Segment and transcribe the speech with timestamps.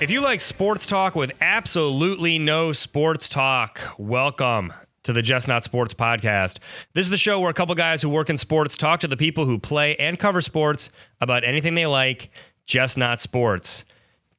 [0.00, 5.64] If you like sports talk with absolutely no sports talk, welcome to the Just Not
[5.64, 6.58] Sports podcast.
[6.94, 9.16] This is the show where a couple guys who work in sports talk to the
[9.16, 12.30] people who play and cover sports about anything they like,
[12.64, 13.84] just not sports.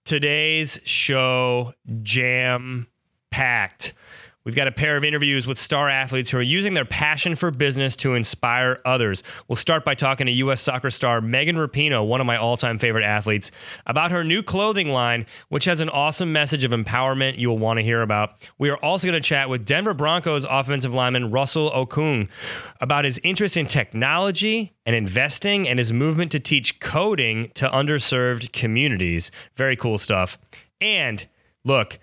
[0.10, 2.88] Today's show jam
[3.30, 3.94] packed.
[4.45, 7.52] We've got a pair of interviews with star athletes who are using their passion for
[7.52, 9.21] business to inspire others.
[9.49, 10.62] We'll start by talking to U.S.
[10.62, 13.52] soccer star Megan Rapinoe, one of my all time favorite athletes,
[13.85, 17.84] about her new clothing line, which has an awesome message of empowerment you'll want to
[17.84, 18.49] hear about.
[18.57, 22.29] We are also going to chat with Denver Broncos offensive lineman Russell Okung
[22.79, 28.53] about his interest in technology and investing and his movement to teach coding to underserved
[28.53, 29.31] communities.
[29.57, 30.37] Very cool stuff.
[30.79, 31.27] And
[31.65, 31.99] look,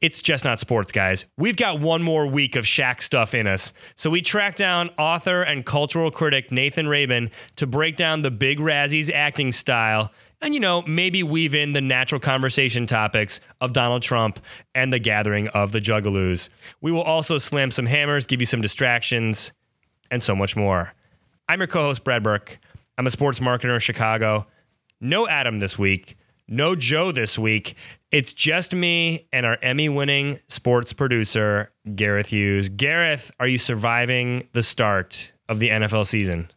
[0.00, 1.24] it's just not sports, guys.
[1.36, 3.72] We've got one more week of Shaq stuff in us.
[3.96, 8.58] So we tracked down author and cultural critic Nathan Rabin to break down the big
[8.58, 14.02] Razzies acting style and, you know, maybe weave in the natural conversation topics of Donald
[14.02, 14.38] Trump
[14.72, 16.48] and the gathering of the Juggalos.
[16.80, 19.52] We will also slam some hammers, give you some distractions,
[20.12, 20.94] and so much more.
[21.48, 22.60] I'm your co host, Brad Burke.
[22.96, 24.46] I'm a sports marketer in Chicago.
[25.00, 26.16] No Adam this week.
[26.48, 27.74] No Joe this week.
[28.10, 32.70] It's just me and our Emmy winning sports producer, Gareth Hughes.
[32.70, 36.50] Gareth, are you surviving the start of the NFL season?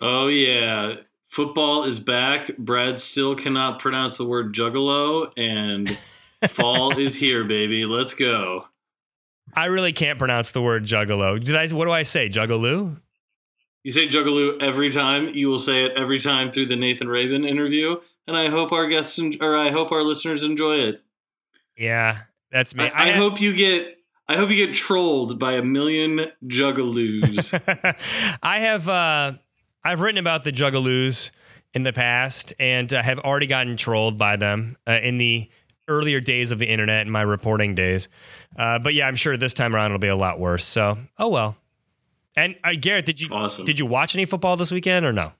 [0.00, 0.94] Oh yeah,
[1.26, 2.56] football is back.
[2.56, 5.98] Brad still cannot pronounce the word juggalo, and
[6.48, 7.84] fall is here, baby.
[7.84, 8.66] Let's go.
[9.54, 11.42] I really can't pronounce the word juggalo.
[11.42, 11.66] Did I?
[11.74, 12.28] What do I say?
[12.28, 13.00] Juggaloo?
[13.86, 15.28] You say juggaloo every time.
[15.32, 18.88] You will say it every time through the Nathan Rabin interview, and I hope our
[18.88, 21.04] guests en- or I hope our listeners enjoy it.
[21.76, 22.82] Yeah, that's me.
[22.82, 23.98] I, I hope you get.
[24.26, 27.54] I hope you get trolled by a million juggaloos.
[28.42, 28.88] I have.
[28.88, 29.34] Uh,
[29.84, 31.30] I've written about the Juggaloos
[31.72, 35.48] in the past, and uh, have already gotten trolled by them uh, in the
[35.86, 38.08] earlier days of the internet in my reporting days.
[38.58, 40.64] Uh, but yeah, I'm sure this time around it'll be a lot worse.
[40.64, 41.56] So, oh well.
[42.36, 43.64] And uh, Gareth, did you Awesome.
[43.64, 45.32] did you watch any football this weekend or no?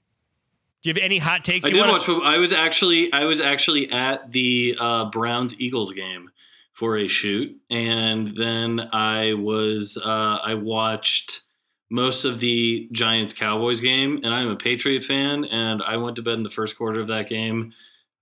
[0.82, 1.66] Do you have any hot takes?
[1.66, 2.04] I did wanna- watch.
[2.04, 2.26] football.
[2.26, 6.30] I was actually I was actually at the uh, Browns Eagles game
[6.72, 11.42] for a shoot, and then I was uh, I watched
[11.90, 16.22] most of the Giants Cowboys game, and I'm a Patriot fan, and I went to
[16.22, 17.72] bed in the first quarter of that game.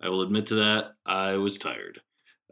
[0.00, 0.94] I will admit to that.
[1.06, 2.00] I was tired,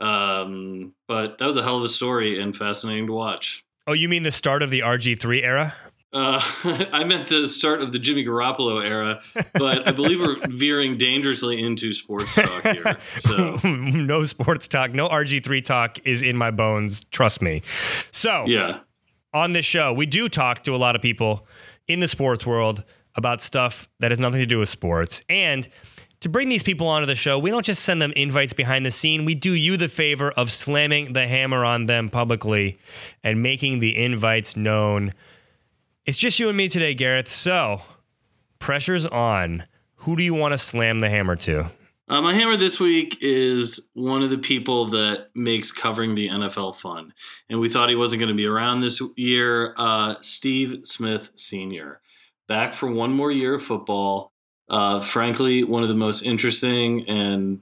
[0.00, 3.65] um, but that was a hell of a story and fascinating to watch.
[3.87, 5.75] Oh, you mean the start of the RG3 era?
[6.12, 6.40] Uh,
[6.92, 9.20] I meant the start of the Jimmy Garoppolo era,
[9.54, 12.98] but I believe we're veering dangerously into sports talk here.
[13.18, 17.04] So no sports talk, no RG3 talk is in my bones.
[17.06, 17.62] Trust me.
[18.10, 18.80] So, yeah,
[19.32, 21.46] on this show, we do talk to a lot of people
[21.88, 22.84] in the sports world
[23.14, 25.22] about stuff that has nothing to do with sports.
[25.28, 25.68] And
[26.20, 28.90] to bring these people onto the show, we don't just send them invites behind the
[28.90, 29.24] scene.
[29.24, 32.78] We do you the favor of slamming the hammer on them publicly
[33.24, 35.14] and making the invites known.
[36.04, 37.28] It's just you and me today, Gareth.
[37.28, 37.82] So,
[38.58, 39.64] pressure's on.
[39.98, 41.70] Who do you want to slam the hammer to?
[42.08, 46.74] uh, my hammer this week is one of the people that makes covering the NFL
[46.76, 47.14] fun,
[47.48, 49.74] and we thought he wasn't going to be around this year.
[49.78, 52.00] Uh, Steve Smith Senior,
[52.48, 54.32] back for one more year of football.
[54.68, 57.60] Uh, frankly, one of the most interesting and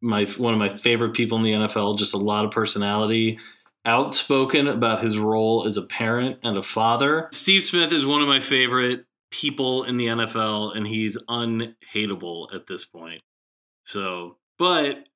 [0.00, 1.98] my one of my favorite people in the NFL.
[1.98, 3.38] Just a lot of personality.
[3.84, 7.28] Outspoken about his role as a parent and a father.
[7.32, 12.66] Steve Smith is one of my favorite people in the NFL, and he's unhateable at
[12.66, 13.22] this point.
[13.84, 15.08] So, but,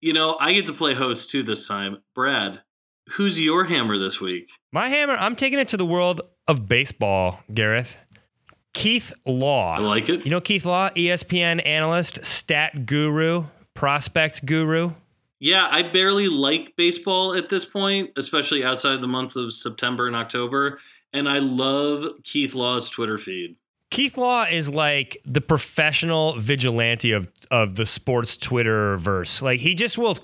[0.00, 1.98] you know, I get to play host too this time.
[2.14, 2.62] Brad,
[3.10, 4.50] who's your hammer this week?
[4.72, 7.96] My hammer, I'm taking it to the world of baseball, Gareth.
[8.72, 9.76] Keith Law.
[9.76, 10.24] I like it.
[10.24, 14.92] You know Keith Law, ESPN analyst, stat guru, prospect guru.
[15.38, 20.16] Yeah, I barely like baseball at this point, especially outside the months of September and
[20.16, 20.78] October.
[21.12, 23.56] And I love Keith Law's Twitter feed.
[23.90, 29.40] Keith Law is like the professional vigilante of of the sports Twitter verse.
[29.42, 30.18] Like he just will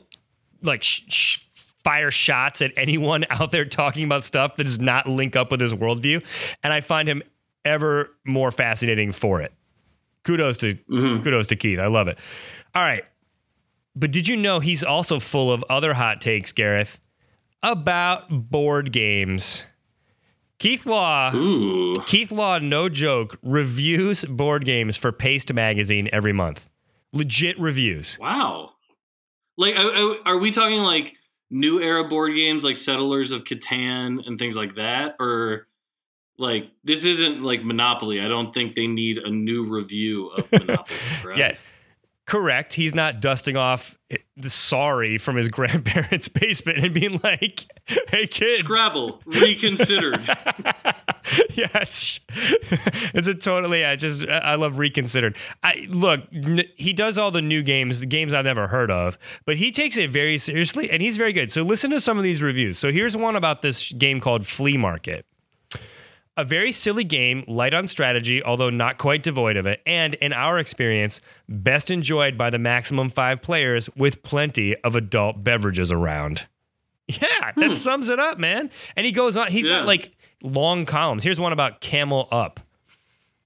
[0.62, 1.38] like sh- sh-
[1.84, 5.60] fire shots at anyone out there talking about stuff that does not link up with
[5.60, 6.24] his worldview,
[6.62, 7.22] and I find him
[7.64, 9.52] ever more fascinating for it.
[10.24, 11.22] Kudos to mm-hmm.
[11.22, 11.78] kudos to Keith.
[11.78, 12.18] I love it.
[12.74, 13.04] All right.
[13.94, 16.98] But did you know he's also full of other hot takes, Gareth,
[17.62, 19.66] about board games?
[20.58, 21.96] Keith Law Ooh.
[22.06, 26.70] Keith Law, no joke, reviews board games for Paste Magazine every month.
[27.12, 28.16] Legit reviews.
[28.20, 28.70] Wow.
[29.58, 31.16] Like, are- we talking like
[31.50, 35.66] new era board games like Settlers of Catan and things like that, or
[36.38, 38.20] like this isn't like Monopoly.
[38.20, 41.36] I don't think they need a new review of Monopoly.
[41.36, 41.54] Yeah.
[42.32, 42.72] Correct.
[42.72, 43.98] He's not dusting off
[44.38, 47.66] the sorry from his grandparents' basement and being like,
[48.08, 50.18] "Hey kids, Scrabble reconsidered.
[50.26, 53.84] yeah, it's, it's a totally.
[53.84, 55.36] I just uh, I love reconsidered.
[55.62, 56.22] I look.
[56.32, 59.70] N- he does all the new games, the games I've never heard of, but he
[59.70, 61.52] takes it very seriously, and he's very good.
[61.52, 62.78] So listen to some of these reviews.
[62.78, 65.26] So here's one about this game called Flea Market.
[66.36, 70.32] A very silly game, light on strategy, although not quite devoid of it, and in
[70.32, 76.46] our experience, best enjoyed by the maximum five players with plenty of adult beverages around.
[77.06, 77.72] Yeah, that hmm.
[77.74, 78.70] sums it up, man.
[78.96, 79.80] And he goes on, he's Yeah.
[79.80, 81.22] got like long columns.
[81.22, 82.60] Here's one about Camel Up.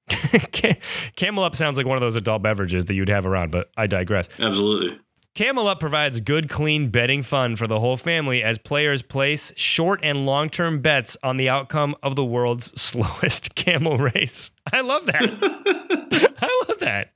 [1.17, 3.89] Camel Up sounds like one of those adult beverages that you'd have around, but I
[3.89, 4.29] digress.
[4.39, 4.99] Absolutely.
[5.37, 10.01] Camel Up provides good, clean betting fun for the whole family as players place short
[10.03, 14.51] and long term bets on the outcome of the world's slowest camel race.
[14.73, 15.23] I love that.
[16.41, 17.13] I love that.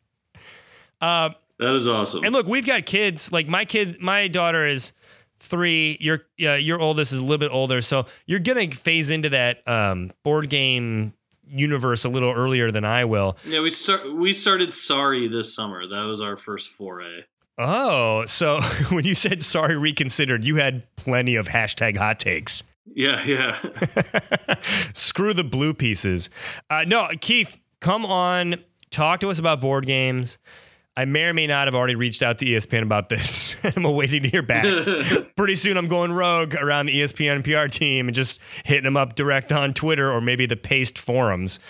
[1.58, 2.22] That is awesome.
[2.22, 3.32] And look, we've got kids.
[3.32, 4.92] Like my kid, my daughter is
[5.38, 5.96] three.
[5.98, 9.66] Your uh, your oldest is a little bit older, so you're gonna phase into that
[9.66, 11.14] um, board game
[11.48, 13.38] universe a little earlier than I will.
[13.46, 15.88] yeah, we start we started sorry this summer.
[15.88, 17.22] That was our first foray.
[17.62, 22.64] Oh, so when you said sorry reconsidered, you had plenty of hashtag hot takes.
[22.86, 23.52] Yeah, yeah.
[24.94, 26.30] Screw the blue pieces.
[26.70, 28.56] Uh, no, Keith, come on,
[28.90, 30.38] talk to us about board games.
[30.96, 33.56] I may or may not have already reached out to ESPN about this.
[33.76, 34.64] I'm awaiting to hear back.
[35.36, 39.14] Pretty soon, I'm going rogue around the ESPN PR team and just hitting them up
[39.14, 41.60] direct on Twitter or maybe the Paste forums.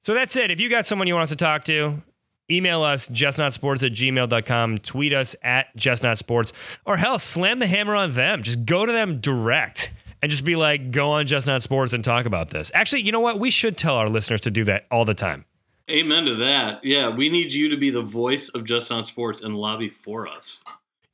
[0.00, 0.50] So that's it.
[0.50, 2.02] If you got someone you want us to talk to,
[2.50, 6.52] email us justnotsports at gmail.com, tweet us at justnotsports,
[6.84, 8.42] or hell, slam the hammer on them.
[8.42, 9.92] Just go to them direct
[10.22, 12.70] and just be like, go on Just Not Sports and talk about this.
[12.74, 13.38] Actually, you know what?
[13.38, 15.44] We should tell our listeners to do that all the time.
[15.90, 16.84] Amen to that.
[16.84, 20.28] Yeah, we need you to be the voice of Just on Sports and lobby for
[20.28, 20.62] us.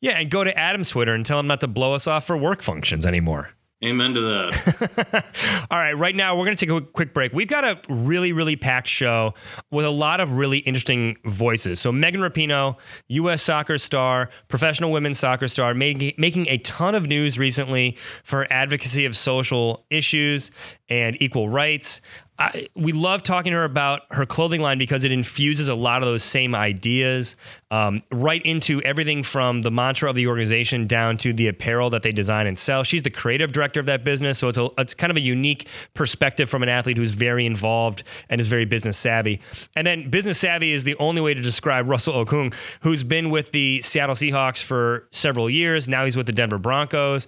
[0.01, 2.37] Yeah, and go to Adam's Twitter and tell him not to blow us off for
[2.37, 3.56] work functions anymore.
[3.85, 5.67] Amen to that.
[5.71, 7.35] All right, right now we're going to take a quick break.
[7.35, 9.35] We've got a really, really packed show
[9.71, 11.79] with a lot of really interesting voices.
[11.79, 12.77] So, Megan Rapinoe,
[13.09, 13.43] U.S.
[13.43, 19.05] soccer star, professional women's soccer star, making, making a ton of news recently for advocacy
[19.05, 20.51] of social issues
[20.89, 22.01] and equal rights.
[22.39, 26.03] I, we love talking to her about her clothing line because it infuses a lot
[26.03, 27.35] of those same ideas
[27.71, 32.03] um, right into everything from the mantra of the organization down to the apparel that
[32.03, 32.85] they design and sell.
[32.85, 35.67] She's the creative director of that business, so it's a, it's kind of a unique
[35.95, 39.41] perspective from an athlete who's very involved and is very business savvy.
[39.75, 43.53] And then business savvy is the only way to describe Russell Okung, who's been with
[43.53, 45.89] the Seattle Seahawks for several years.
[45.89, 47.27] Now he's with the Denver Broncos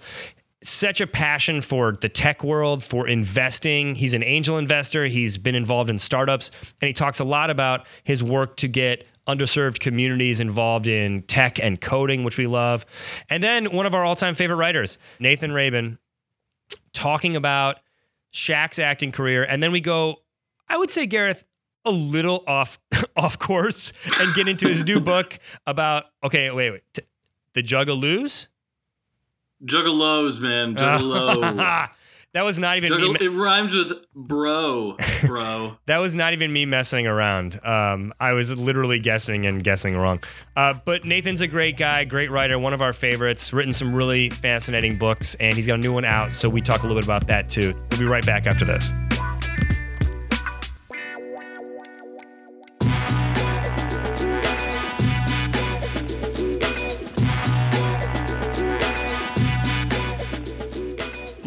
[0.61, 3.95] such a passion for the tech world, for investing.
[3.95, 5.05] He's an angel investor.
[5.05, 6.51] He's been involved in startups,
[6.81, 11.59] and he talks a lot about his work to get underserved communities involved in tech
[11.59, 12.85] and coding, which we love.
[13.29, 15.99] And then one of our all time favorite writers, Nathan Rabin,
[16.93, 17.79] talking about
[18.33, 19.43] Shaq's acting career.
[19.43, 20.21] And then we go,
[20.67, 21.45] I would say, Gareth,
[21.85, 22.79] a little off
[23.15, 26.83] off course and get into his new book about okay, wait, wait.
[26.93, 27.03] T-
[27.53, 28.47] the Juggalos?
[29.65, 30.75] Juggalos, man.
[30.75, 31.89] Juggalo.
[32.33, 33.19] that was not even Juggalo.
[33.19, 33.25] me.
[33.25, 35.77] It rhymes with bro, bro.
[35.85, 37.59] That was not even me messing around.
[37.65, 40.21] Um, I was literally guessing and guessing wrong.
[40.55, 43.51] Uh, but Nathan's a great guy, great writer, one of our favorites.
[43.51, 46.33] Written some really fascinating books, and he's got a new one out.
[46.33, 47.73] So we talk a little bit about that too.
[47.91, 48.89] We'll be right back after this.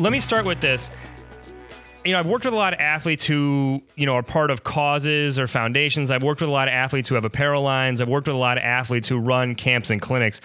[0.02, 0.90] Let me start with this.
[2.04, 4.64] You know, I've worked with a lot of athletes who, you know, are part of
[4.64, 6.10] causes or foundations.
[6.10, 8.02] I've worked with a lot of athletes who have apparel lines.
[8.02, 10.40] I've worked with a lot of athletes who run camps and clinics.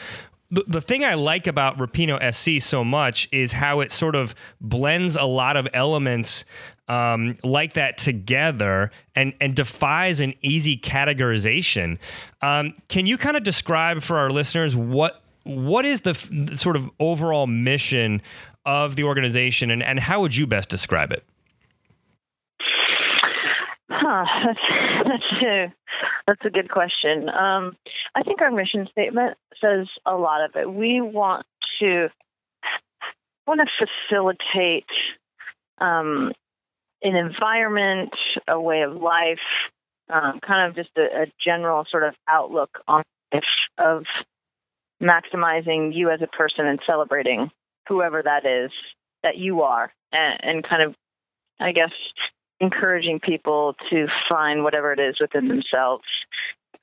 [0.51, 4.35] The, the thing I like about Rapinoe SC so much is how it sort of
[4.61, 6.45] blends a lot of elements
[6.87, 11.97] um, like that together and, and defies an easy categorization.
[12.43, 16.75] Um, can you kind of describe for our listeners what what is the f- sort
[16.75, 18.21] of overall mission
[18.67, 21.23] of the organization and, and how would you best describe it?
[23.89, 24.59] Huh, that's
[25.05, 25.73] that's a
[26.27, 27.29] that's a good question.
[27.29, 27.77] Um,
[28.13, 30.71] I think our mission statement says a lot of it.
[30.71, 31.45] We want
[31.79, 32.09] to
[33.47, 34.85] want to facilitate
[35.77, 36.33] um,
[37.01, 38.11] an environment,
[38.47, 39.39] a way of life,
[40.09, 43.03] um, kind of just a, a general sort of outlook on
[43.77, 44.03] of
[45.01, 47.51] maximizing you as a person and celebrating
[47.87, 48.71] whoever that is
[49.23, 50.95] that you are, and, and kind of,
[51.59, 51.91] I guess,
[52.59, 56.05] encouraging people to find whatever it is within themselves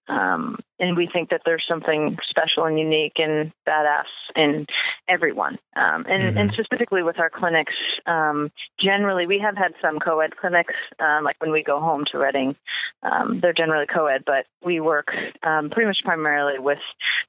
[0.09, 4.05] um, and we think that there's something special and unique and badass
[4.37, 4.67] in
[5.09, 5.59] everyone.
[5.77, 6.39] Um, and, mm-hmm.
[6.39, 7.73] and specifically with our clinics,
[8.07, 12.19] um, generally we have had some co-ed clinics, um, like when we go home to
[12.19, 12.55] Redding,
[13.03, 15.09] um, they're generally co-ed, but we work
[15.43, 16.79] um, pretty much primarily with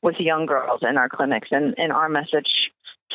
[0.01, 1.47] with young girls in our clinics.
[1.51, 2.49] And, and our message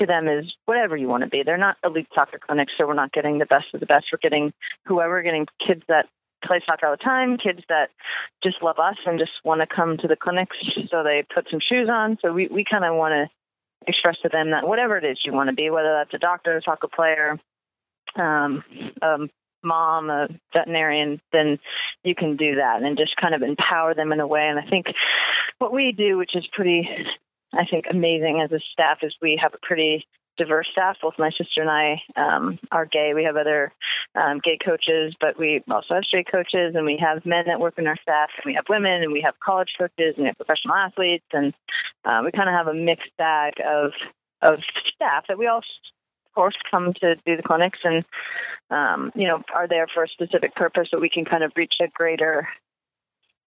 [0.00, 1.42] to them is whatever you want to be.
[1.44, 4.06] They're not elite soccer clinics, so we're not getting the best of the best.
[4.12, 4.52] We're getting
[4.86, 6.06] whoever, getting kids that
[6.44, 7.90] play soccer all the time, kids that
[8.42, 10.56] just love us and just want to come to the clinics.
[10.90, 12.18] So they put some shoes on.
[12.22, 13.30] So we, we kind of want to
[13.86, 16.56] express to them that whatever it is you want to be, whether that's a doctor,
[16.56, 17.38] a soccer player,
[18.16, 18.64] um,
[19.02, 19.30] um,
[19.62, 21.58] mom, a veterinarian, then
[22.02, 24.46] you can do that and just kind of empower them in a way.
[24.48, 24.86] And I think
[25.58, 26.88] what we do, which is pretty,
[27.52, 30.96] I think, amazing as a staff, is we have a pretty diverse staff.
[31.02, 33.12] Both my sister and I um, are gay.
[33.14, 33.72] We have other
[34.14, 37.74] um, gay coaches, but we also have straight coaches, and we have men that work
[37.78, 40.36] in our staff, and we have women, and we have college coaches, and we have
[40.36, 41.52] professional athletes, and
[42.04, 43.92] uh, we kind of have a mixed bag of
[44.42, 44.58] of
[44.94, 48.04] staff that we all, of course, come to do the clinics and
[48.70, 51.74] um, you know are there for a specific purpose, but we can kind of reach
[51.82, 52.48] a greater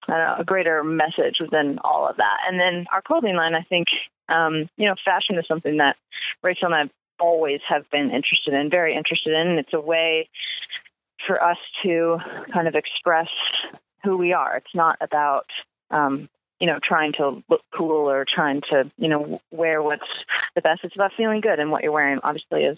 [0.07, 2.37] know, a greater message within all of that.
[2.47, 3.87] And then our clothing line, I think,
[4.29, 5.95] um, you know, fashion is something that
[6.41, 9.57] Rachel and I always have been interested in, very interested in.
[9.57, 10.29] It's a way
[11.27, 12.17] for us to
[12.53, 13.29] kind of express
[14.03, 14.57] who we are.
[14.57, 15.45] It's not about,
[15.91, 16.29] um,
[16.59, 20.01] you know, trying to look cool or trying to, you know, wear what's
[20.55, 20.81] the best.
[20.83, 22.77] It's about feeling good and what you're wearing, obviously, is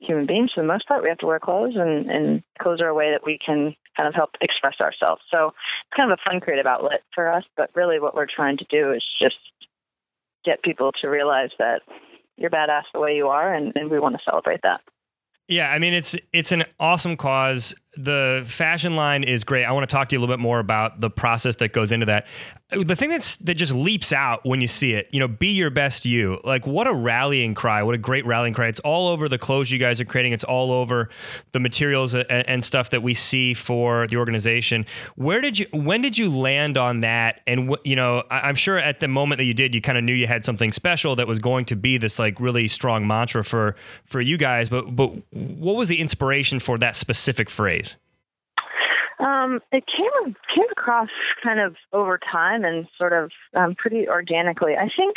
[0.00, 1.02] human beings for the most part.
[1.02, 4.08] We have to wear clothes, and, and clothes are a way that we can kind
[4.08, 5.22] of help express ourselves.
[5.30, 7.44] So it's kind of a fun creative outlet for us.
[7.56, 9.36] But really, what we're trying to do is just
[10.44, 11.82] get people to realize that
[12.36, 14.80] you're badass the way you are, and, and we want to celebrate that.
[15.48, 19.64] Yeah, I mean it's it's an awesome cause the fashion line is great.
[19.64, 21.90] I want to talk to you a little bit more about the process that goes
[21.90, 22.26] into that.
[22.70, 25.70] The thing that's that just leaps out when you see it, you know, be your
[25.70, 26.38] best you.
[26.44, 27.82] Like what a rallying cry!
[27.82, 28.68] What a great rallying cry!
[28.68, 30.32] It's all over the clothes you guys are creating.
[30.32, 31.08] It's all over
[31.52, 34.84] the materials and, and stuff that we see for the organization.
[35.16, 35.66] Where did you?
[35.72, 37.40] When did you land on that?
[37.46, 40.14] And you know, I'm sure at the moment that you did, you kind of knew
[40.14, 43.76] you had something special that was going to be this like really strong mantra for
[44.04, 44.68] for you guys.
[44.68, 47.87] But but what was the inspiration for that specific phrase?
[49.18, 51.08] Um, it came came across
[51.42, 54.74] kind of over time and sort of um, pretty organically.
[54.76, 55.16] I think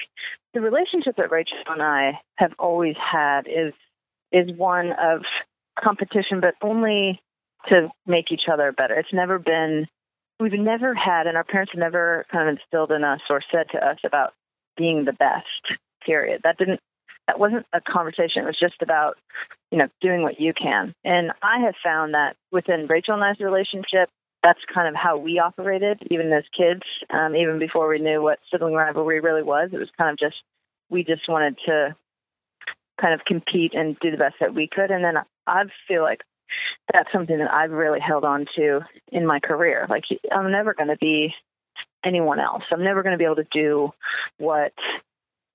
[0.54, 3.74] the relationship that Rachel and I have always had is
[4.32, 5.22] is one of
[5.82, 7.22] competition, but only
[7.68, 8.96] to make each other better.
[8.96, 9.88] It's never been
[10.40, 13.68] we've never had, and our parents have never kind of instilled in us or said
[13.74, 14.34] to us about
[14.76, 15.80] being the best.
[16.04, 16.42] Period.
[16.44, 16.80] That didn't
[17.32, 18.44] that wasn't a conversation.
[18.44, 19.18] It was just about,
[19.72, 20.94] you know, doing what you can.
[21.06, 24.10] And I have found that within Rachel and I's relationship,
[24.44, 28.40] that's kind of how we operated, even as kids, um, even before we knew what
[28.52, 29.70] sibling rivalry really was.
[29.72, 30.36] It was kind of just,
[30.90, 31.96] we just wanted to
[33.00, 34.92] kind of compete and do the best that we could.
[34.92, 35.16] And then
[35.48, 36.20] I feel like
[36.92, 39.88] that's something that I've really held on to in my career.
[39.90, 41.34] Like, I'm never going to be
[42.04, 42.64] anyone else.
[42.72, 43.94] I'm never going to be able to do
[44.38, 44.74] what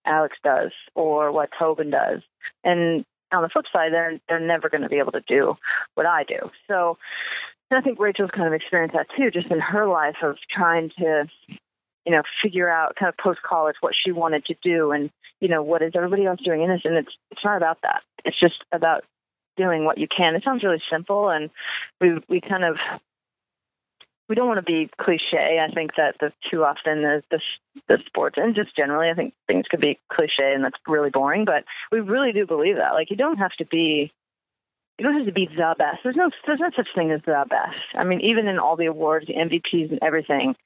[0.07, 2.23] Alex does or what Tobin does.
[2.65, 5.57] And on the flip side, they're they're never going to be able to do
[5.95, 6.51] what I do.
[6.69, 6.99] So
[7.71, 11.27] I think Rachel's kind of experienced that too, just in her life of trying to,
[12.05, 15.11] you know, figure out kind of post college what she wanted to do and,
[15.41, 16.83] you know, what is everybody else doing in this?
[16.85, 18.03] And it's it's not about that.
[18.25, 19.05] It's just about
[19.57, 20.35] doing what you can.
[20.35, 21.51] It sounds really simple and
[22.01, 22.77] we we kind of
[24.29, 25.61] we don't want to be cliche.
[25.63, 27.41] I think that the too often the, the
[27.89, 31.45] the sports and just generally, I think things could be cliche and that's really boring.
[31.45, 32.95] But we really do believe that.
[32.95, 34.13] Like you don't have to be
[34.99, 35.99] you don't have to be the best.
[36.03, 37.77] There's no there's no such thing as the best.
[37.95, 40.57] I mean, even in all the awards, the MVPs, and everything,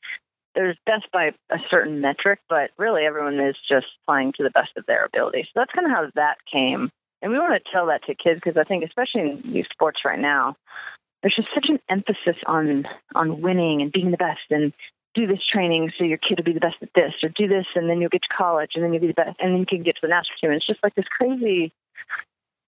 [0.54, 4.70] there's best by a certain metric, but really everyone is just playing to the best
[4.76, 5.42] of their ability.
[5.44, 6.90] So that's kind of how that came.
[7.22, 10.00] And we want to tell that to kids because I think, especially in youth sports
[10.04, 10.56] right now,
[11.22, 12.84] there's just such an emphasis on
[13.14, 14.72] on winning and being the best and
[15.14, 17.66] do this training so your kid will be the best at this or do this
[17.74, 19.66] and then you'll get to college and then you'll be the best and then you
[19.66, 20.50] can get to the national team.
[20.50, 21.72] And it's just like this crazy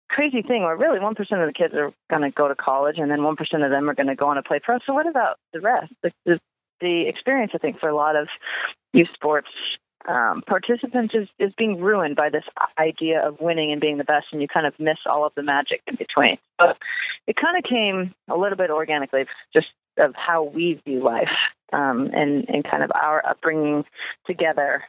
[0.08, 3.10] crazy thing where really one percent of the kids are to go to college and
[3.10, 4.78] then one percent of them are to go on to play pro.
[4.86, 5.92] So what about the rest?
[6.02, 6.40] The, the,
[6.80, 8.28] the experience, I think, for a lot of
[8.92, 9.48] youth sports
[10.08, 12.44] um, participants is, is being ruined by this
[12.78, 15.42] idea of winning and being the best, and you kind of miss all of the
[15.42, 16.38] magic in between.
[16.58, 16.76] But
[17.26, 19.68] it kind of came a little bit organically, just
[19.98, 21.28] of how we view life
[21.72, 23.84] um, and and kind of our upbringing
[24.26, 24.84] together,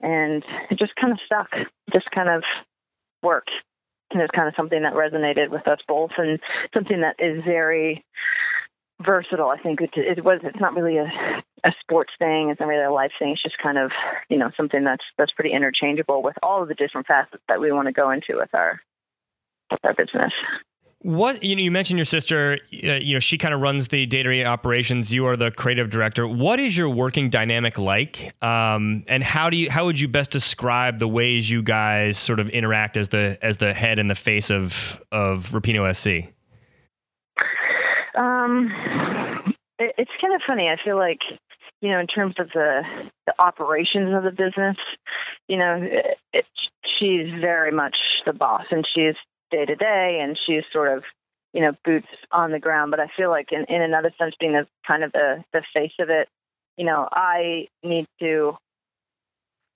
[0.00, 1.50] and it just kind of stuck,
[1.92, 2.42] just kind of
[3.22, 3.50] worked.
[4.10, 6.40] and it's kind of something that resonated with us both, and
[6.72, 8.04] something that is very
[9.04, 9.50] versatile.
[9.50, 10.40] I think it, it was.
[10.42, 11.10] It's not really a,
[11.64, 12.50] a sports thing.
[12.50, 13.30] It's not really a life thing.
[13.30, 13.90] It's just kind of
[14.28, 17.72] you know something that's that's pretty interchangeable with all of the different facets that we
[17.72, 18.80] want to go into with our
[19.70, 20.32] with our business.
[21.02, 22.58] What you know, you mentioned your sister.
[22.72, 25.12] Uh, you know, she kind of runs the day-to-day operations.
[25.12, 26.26] You are the creative director.
[26.26, 28.34] What is your working dynamic like?
[28.42, 32.40] Um, and how do you how would you best describe the ways you guys sort
[32.40, 36.32] of interact as the as the head and the face of of Rapinoe SC?
[38.16, 38.68] Um,
[39.78, 40.68] it, it's kind of funny.
[40.68, 41.20] I feel like
[41.80, 42.82] you know, in terms of the
[43.26, 44.76] the operations of the business,
[45.46, 46.44] you know, it, it,
[46.98, 49.14] she's very much the boss, and she's
[49.50, 51.04] day to day, and she's sort of
[51.52, 52.90] you know boots on the ground.
[52.90, 55.92] But I feel like in in another sense, being the kind of the the face
[56.00, 56.28] of it,
[56.76, 58.56] you know, I need to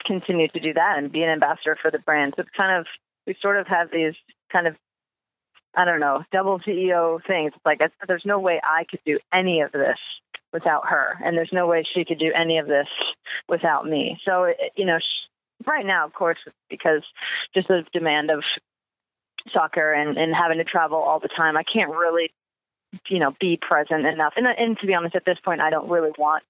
[0.05, 2.35] continue to do that and be an ambassador for the brand.
[2.37, 2.87] So it's kind of
[3.27, 4.15] we sort of have these
[4.51, 4.75] kind of
[5.75, 7.53] I don't know, double CEO things.
[7.55, 9.99] It's like there's no way I could do any of this
[10.53, 12.89] without her, and there's no way she could do any of this
[13.49, 14.19] without me.
[14.25, 14.99] So, you know,
[15.67, 16.39] right now, of course,
[16.69, 17.03] because
[17.55, 18.43] just the demand of
[19.53, 22.33] soccer and, and having to travel all the time, I can't really,
[23.09, 24.35] you know, be present enough.
[24.37, 26.45] And, and to be honest, at this point, I don't really want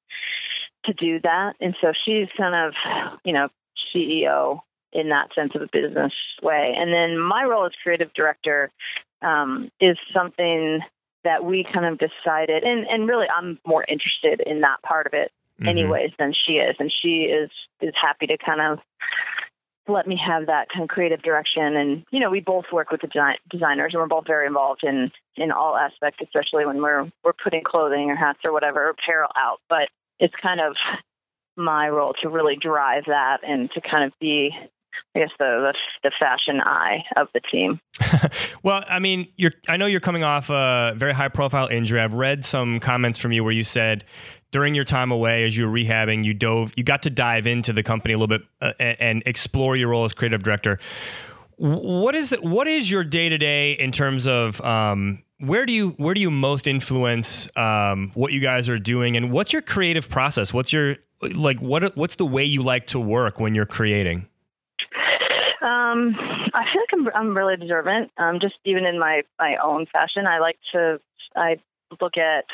[0.87, 1.55] to do that.
[1.61, 2.75] And so she's kind of,
[3.25, 3.49] you know,
[3.95, 4.61] CEO
[4.93, 6.13] in that sense of a business
[6.43, 6.75] way.
[6.77, 8.71] And then my role as creative director
[9.23, 10.81] um, is something
[11.25, 15.15] that we kind of decided, and, and really I'm more interested in that part of
[15.15, 15.69] it mm-hmm.
[15.69, 16.77] anyways than she is.
[16.79, 17.51] And she is,
[17.81, 18.79] is happy to kind of
[19.89, 21.77] let me have that kind of creative direction.
[21.77, 24.83] And, you know, we both work with the design, designers and we're both very involved
[24.85, 29.31] in, in all aspects, especially when we're, we're putting clothing or hats or whatever apparel
[29.37, 29.59] out.
[29.69, 29.89] But
[30.21, 30.77] it's kind of
[31.57, 34.51] my role to really drive that and to kind of be
[35.15, 37.81] I guess the, the, the fashion eye of the team.
[38.63, 42.01] well, I mean, you're I know you're coming off a very high profile injury.
[42.01, 44.05] I've read some comments from you where you said
[44.53, 47.73] during your time away as you were rehabbing, you dove, you got to dive into
[47.73, 50.79] the company a little bit uh, and explore your role as creative director.
[51.57, 55.73] What is it, what is your day to day in terms of um, where do
[55.73, 59.63] you where do you most influence um, what you guys are doing, and what's your
[59.63, 60.53] creative process?
[60.53, 60.97] What's your
[61.35, 64.27] like what what's the way you like to work when you're creating?
[65.63, 66.17] Um,
[66.55, 68.11] I feel like I'm I'm really observant.
[68.19, 71.01] Um, just even in my my own fashion, I like to
[71.37, 71.57] I
[72.01, 72.45] look at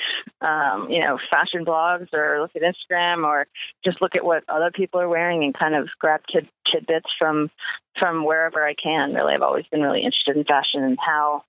[0.46, 3.46] um, you know fashion blogs or look at Instagram or
[3.84, 7.50] just look at what other people are wearing and kind of grab tid- tidbits from
[7.98, 9.14] from wherever I can.
[9.14, 11.44] Really, I've always been really interested in fashion and how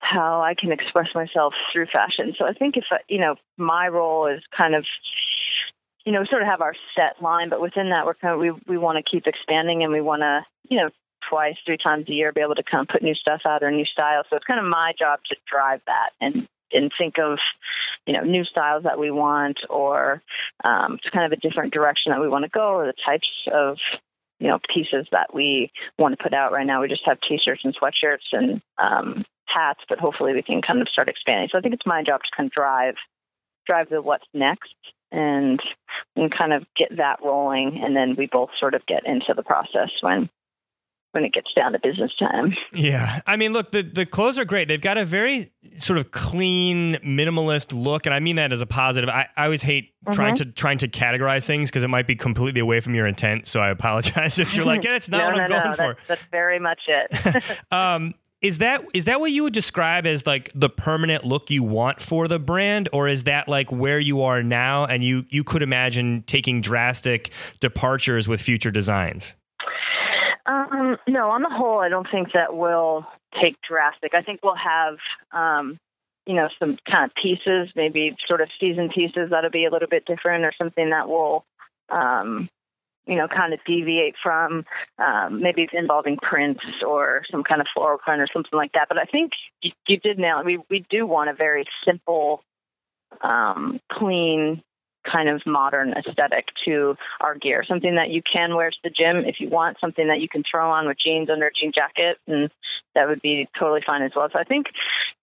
[0.00, 2.34] how I can express myself through fashion.
[2.38, 4.84] So I think if I, you know my role is kind of
[6.04, 8.40] you know, we sort of have our set line, but within that, we're kind of,
[8.40, 10.88] we, we want to keep expanding and we want to, you know,
[11.28, 13.70] twice, three times a year be able to kind of put new stuff out or
[13.70, 14.26] new styles.
[14.30, 17.38] So it's kind of my job to drive that and, and think of,
[18.06, 20.22] you know, new styles that we want or
[20.64, 23.76] um, kind of a different direction that we want to go or the types of,
[24.38, 26.80] you know, pieces that we want to put out right now.
[26.80, 30.88] We just have t-shirts and sweatshirts and um, hats, but hopefully we can kind of
[30.88, 31.48] start expanding.
[31.52, 32.94] So I think it's my job to kind of drive
[33.66, 34.74] drive the what's next
[35.12, 35.60] and
[36.16, 39.42] and kind of get that rolling and then we both sort of get into the
[39.42, 40.28] process when
[41.12, 42.54] when it gets down to business time.
[42.72, 43.20] Yeah.
[43.26, 44.68] I mean, look, the, the clothes are great.
[44.68, 48.06] They've got a very sort of clean, minimalist look.
[48.06, 49.08] And I mean that as a positive.
[49.08, 50.12] I, I always hate mm-hmm.
[50.12, 53.46] trying to trying to categorize things because it might be completely away from your intent.
[53.46, 55.72] So I apologize if you're like, yeah, that's not no, what I'm going no.
[55.72, 55.96] for.
[56.06, 57.44] That's, that's very much it.
[57.72, 61.62] um, is that is that what you would describe as like the permanent look you
[61.62, 62.88] want for the brand?
[62.92, 67.30] Or is that like where you are now and you you could imagine taking drastic
[67.60, 69.34] departures with future designs?
[70.46, 73.06] Um, no on the whole i don't think that will
[73.40, 74.14] take drastic.
[74.14, 74.96] I think we'll have
[75.32, 75.78] um,
[76.26, 79.88] you know some kind of pieces maybe sort of season pieces that'll be a little
[79.88, 81.44] bit different or something that will
[81.90, 82.48] um,
[83.10, 84.64] you know, kind of deviate from
[84.98, 88.86] um, maybe involving prints or some kind of floral print or something like that.
[88.88, 90.46] But I think you, you did nail it.
[90.46, 92.44] We we do want a very simple,
[93.20, 94.62] um, clean,
[95.10, 97.64] kind of modern aesthetic to our gear.
[97.66, 99.78] Something that you can wear to the gym if you want.
[99.80, 102.48] Something that you can throw on with jeans under a jean jacket, and
[102.94, 104.28] that would be totally fine as well.
[104.32, 104.66] So I think,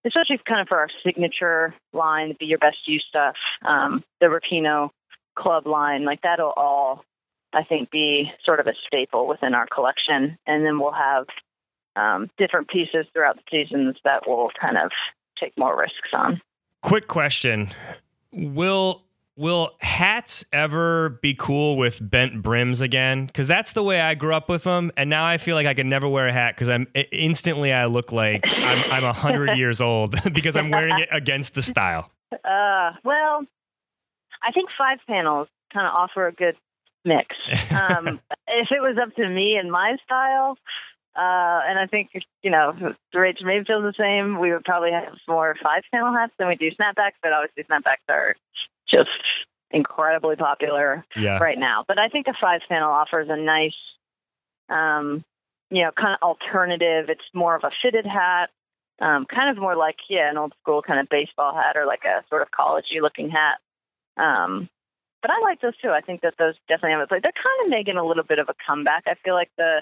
[0.06, 4.90] especially kind of for our signature line, be your best use stuff, um, the Rapinoe
[5.38, 7.06] club line, like that'll all
[7.58, 10.38] I think, be sort of a staple within our collection.
[10.46, 11.26] And then we'll have
[11.96, 14.92] um, different pieces throughout the seasons that we'll kind of
[15.42, 16.40] take more risks on.
[16.84, 17.70] Quick question
[18.32, 19.04] Will
[19.36, 23.28] Will hats ever be cool with bent brims again?
[23.28, 25.76] Because that's the way I grew up with them, and now I feel like I
[25.76, 29.58] can never wear a hat because I'm instantly I look like I'm I'm a hundred
[29.58, 32.12] years old because I'm wearing it against the style.
[32.32, 33.46] Uh, well,
[34.44, 36.56] I think five panels kind of offer a good
[37.08, 37.36] mix.
[37.78, 40.58] Um, if it was up to me and my style,
[41.16, 42.12] uh, and I think,
[42.44, 42.74] you know,
[43.12, 44.40] the Rachel maybe feels the same.
[44.40, 48.06] We would probably have more five panel hats than we do snapbacks, but obviously snapbacks
[48.10, 48.36] are
[48.90, 49.10] just
[49.72, 51.40] incredibly popular yeah.
[51.40, 51.84] right now.
[51.88, 53.76] But I think a five panel offers a nice,
[54.70, 55.24] um,
[55.72, 57.10] you know, kind of alternative.
[57.10, 58.50] It's more of a fitted hat,
[59.02, 62.04] um, kind of more like, yeah, an old school kind of baseball hat or like
[62.06, 63.58] a sort of collegey looking hat.
[64.24, 64.70] Um,
[65.28, 65.90] but I like those too.
[65.90, 67.22] I think that those definitely have a place.
[67.22, 69.04] They're kind of making a little bit of a comeback.
[69.08, 69.82] I feel like the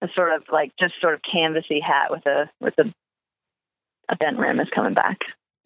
[0.00, 2.84] a sort of like just sort of canvasy hat with a with a
[4.08, 5.18] a bent rim is coming back.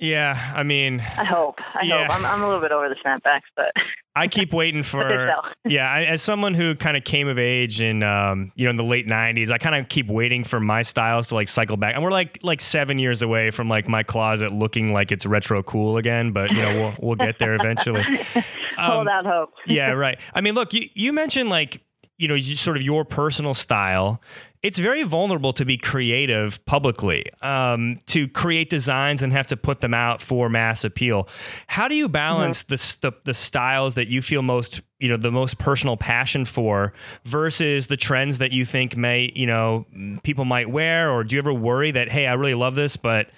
[0.03, 1.61] Yeah, I mean, I hope.
[1.61, 2.09] I yeah.
[2.09, 2.17] hope.
[2.17, 3.73] I'm, I'm a little bit over the snapbacks, but
[4.17, 5.31] I keep waiting for.
[5.65, 8.77] yeah, I, as someone who kind of came of age in, um, you know, in
[8.77, 11.95] the late '90s, I kind of keep waiting for my styles to like cycle back,
[11.95, 15.62] and we're like like seven years away from like my closet looking like it's retro
[15.62, 16.33] cool again.
[16.33, 18.05] But you know, we'll we'll get there eventually.
[18.79, 19.51] Um, Hold out hope.
[19.67, 20.19] yeah, right.
[20.35, 21.83] I mean, look, you you mentioned like
[22.18, 24.22] you know, sort of your personal style,
[24.62, 29.81] it's very vulnerable to be creative publicly, um, to create designs and have to put
[29.81, 31.29] them out for mass appeal.
[31.66, 33.09] How do you balance mm-hmm.
[33.09, 36.92] the, the, the styles that you feel most, you know, the most personal passion for
[37.25, 39.85] versus the trends that you think may, you know,
[40.22, 41.11] people might wear?
[41.11, 43.31] Or do you ever worry that, hey, I really love this, but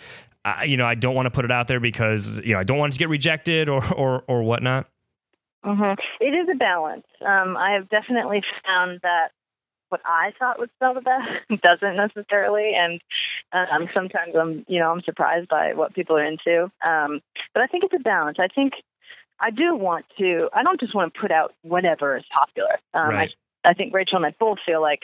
[0.45, 2.65] I, you know, I don't want to put it out there because you know I
[2.65, 4.89] don't want it to get rejected or or or whatnot.
[5.65, 6.01] Mm-hmm.
[6.21, 7.07] It is a balance.
[7.21, 9.29] Um, I have definitely found that
[9.89, 13.01] what I thought would sell the best doesn't necessarily, and
[13.53, 16.65] um, sometimes I'm, you know, I'm surprised by what people are into.
[16.85, 17.21] Um,
[17.53, 18.39] but I think it's a balance.
[18.41, 18.75] I think
[19.41, 20.49] I do want to.
[20.53, 22.79] I don't just want to put out whatever is popular.
[22.93, 23.31] Um, right.
[23.65, 25.01] I, I think Rachel and I both feel like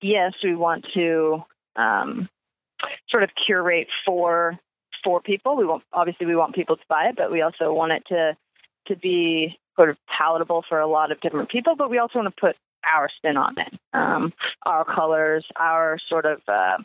[0.00, 1.42] yes, we want to
[1.76, 2.28] um,
[3.10, 4.58] sort of curate for
[5.02, 5.56] for people.
[5.56, 8.36] We want obviously we want people to buy it, but we also want it to
[8.88, 12.34] to be sort of palatable for a lot of different people, but we also want
[12.34, 14.32] to put our spin on it, um,
[14.66, 16.76] our colors, our sort of uh,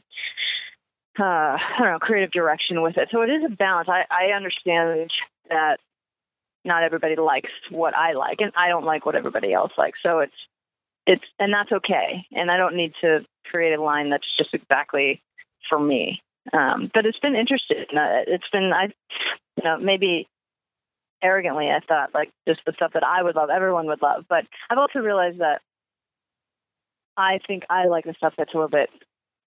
[1.19, 3.09] uh, I don't know creative direction with it.
[3.11, 3.89] So it is a balance.
[3.89, 5.11] I, I understand
[5.49, 5.77] that
[6.65, 9.99] not everybody likes what I like, and I don't like what everybody else likes.
[10.03, 10.33] So it's
[11.05, 12.25] it's and that's okay.
[12.31, 15.21] And I don't need to create a line that's just exactly
[15.69, 16.21] for me.
[16.53, 17.85] Um, but it's been interesting.
[17.91, 18.85] Uh, it's been I,
[19.57, 20.27] you know, maybe
[21.21, 24.25] arrogantly I thought like just the stuff that I would love, everyone would love.
[24.29, 25.61] But I've also realized that
[27.17, 28.89] I think I like the stuff that's a little bit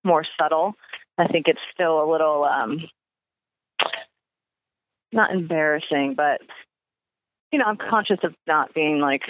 [0.05, 0.75] more subtle.
[1.19, 2.81] I think it's still a little um
[5.13, 6.41] not embarrassing, but
[7.53, 9.23] you know, I'm conscious of not being like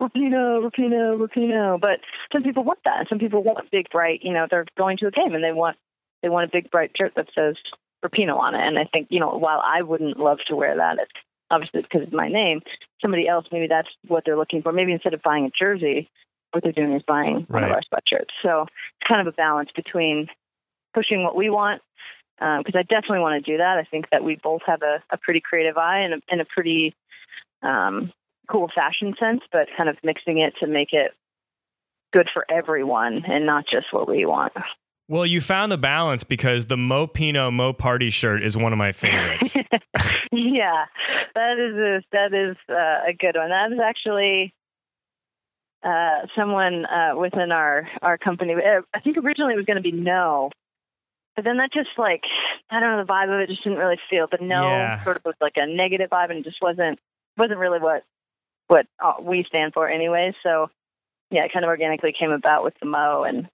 [0.00, 1.80] Rapinoe, Rapinoe, Rapinoe.
[1.80, 2.00] But
[2.32, 3.06] some people want that.
[3.08, 5.76] Some people want big bright, you know, they're going to a game and they want
[6.22, 7.56] they want a big bright shirt that says
[8.04, 8.66] Rapinoe on it.
[8.66, 11.12] And I think, you know, while I wouldn't love to wear that, it's
[11.50, 12.60] obviously because of my name,
[13.02, 14.72] somebody else maybe that's what they're looking for.
[14.72, 16.08] Maybe instead of buying a jersey,
[16.52, 17.62] what they're doing is buying right.
[17.62, 18.30] one of our sweatshirts.
[18.42, 20.28] So it's kind of a balance between
[20.94, 21.82] pushing what we want,
[22.38, 23.78] because um, I definitely want to do that.
[23.78, 26.44] I think that we both have a, a pretty creative eye and a, and a
[26.44, 26.94] pretty
[27.62, 28.12] um,
[28.50, 31.12] cool fashion sense, but kind of mixing it to make it
[32.12, 34.52] good for everyone and not just what we want.
[35.10, 38.78] Well, you found the balance because the Mo Pinoe Mo Party shirt is one of
[38.78, 39.56] my favorites.
[40.32, 40.84] yeah,
[41.34, 43.50] that is a, that is uh, a good one.
[43.50, 44.54] That is actually
[45.82, 48.54] uh, someone uh, within our our company.
[48.54, 50.50] Uh, I think originally it was going to be no,
[51.34, 52.22] but then that just like
[52.70, 54.28] I don't know the vibe of it just didn't really feel.
[54.30, 55.02] The no yeah.
[55.02, 57.00] sort of was like a negative vibe, and it just wasn't
[57.36, 58.04] wasn't really what
[58.68, 60.36] what uh, we stand for anyway.
[60.44, 60.70] So
[61.32, 63.48] yeah, it kind of organically came about with the Mo and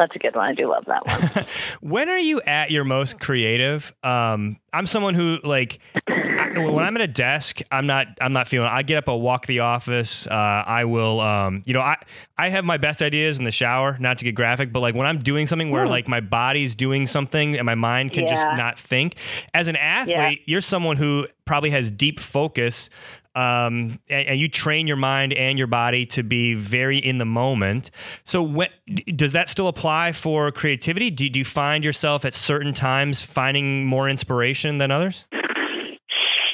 [0.00, 0.48] that's a good one.
[0.48, 1.46] I do love that one.
[1.82, 3.94] when are you at your most creative?
[4.02, 8.48] Um, I'm someone who like I, when I'm at a desk, I'm not I'm not
[8.48, 8.68] feeling.
[8.68, 10.26] I get up, I walk the office.
[10.26, 11.96] Uh, I will, um, you know, I
[12.38, 13.98] I have my best ideas in the shower.
[14.00, 17.04] Not to get graphic, but like when I'm doing something where like my body's doing
[17.04, 18.30] something and my mind can yeah.
[18.30, 19.16] just not think.
[19.52, 20.44] As an athlete, yeah.
[20.46, 22.88] you're someone who probably has deep focus
[23.34, 27.24] um, and, and, you train your mind and your body to be very in the
[27.24, 27.92] moment.
[28.24, 28.68] So, when,
[29.14, 31.10] does that still apply for creativity?
[31.10, 35.26] Do, do you find yourself at certain times finding more inspiration than others?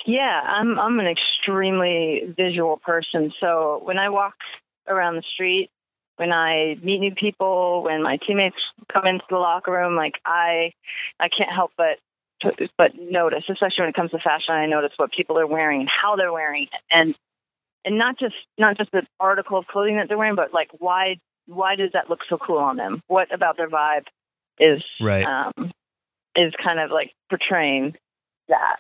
[0.07, 3.33] Yeah, I'm I'm an extremely visual person.
[3.41, 4.35] So when I walk
[4.87, 5.69] around the street,
[6.17, 8.57] when I meet new people, when my teammates
[8.93, 10.73] come into the locker room, like I
[11.19, 11.99] I can't help but
[12.79, 15.89] but notice, especially when it comes to fashion, I notice what people are wearing and
[15.89, 16.81] how they're wearing it.
[16.91, 17.15] And
[17.85, 21.17] and not just not just the article of clothing that they're wearing, but like why
[21.47, 23.03] why does that look so cool on them?
[23.07, 24.07] What about their vibe
[24.59, 25.25] is Right.
[25.25, 25.73] um,
[26.35, 27.95] is kind of like portraying
[28.49, 28.77] that.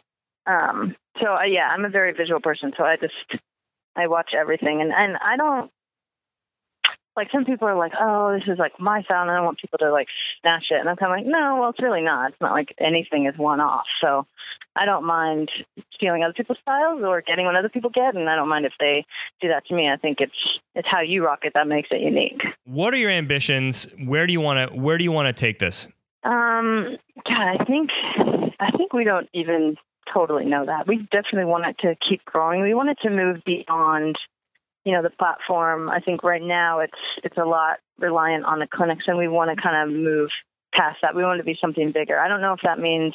[0.47, 3.43] Um, so uh, yeah, I'm a very visual person, so I just
[3.95, 5.71] I watch everything, and and I don't
[7.17, 9.79] like some people are like, oh, this is like my style, and I want people
[9.79, 10.09] to like
[10.41, 12.31] snatch it, and I'm kind of like, no, well, it's really not.
[12.33, 14.27] It's not like anything is one off, so
[14.77, 15.51] I don't mind
[15.95, 18.73] stealing other people's styles or getting what other people get, and I don't mind if
[18.79, 19.05] they
[19.41, 19.89] do that to me.
[19.89, 22.43] I think it's it's how you rock it that makes it unique.
[22.65, 23.89] What are your ambitions?
[24.05, 25.89] Where do you want to where do you want to take this?
[26.23, 27.91] Um, God, I think
[28.61, 29.77] I think we don't even
[30.13, 30.87] totally know that.
[30.87, 32.63] We definitely want it to keep growing.
[32.63, 34.17] We want it to move beyond,
[34.87, 35.91] you know, the platform.
[35.91, 36.93] I think right now it's
[37.25, 40.31] it's a lot reliant on the clinics, and we want to kind of move
[40.73, 41.17] past that.
[41.17, 42.21] We want to be something bigger.
[42.21, 43.13] I don't know if that means,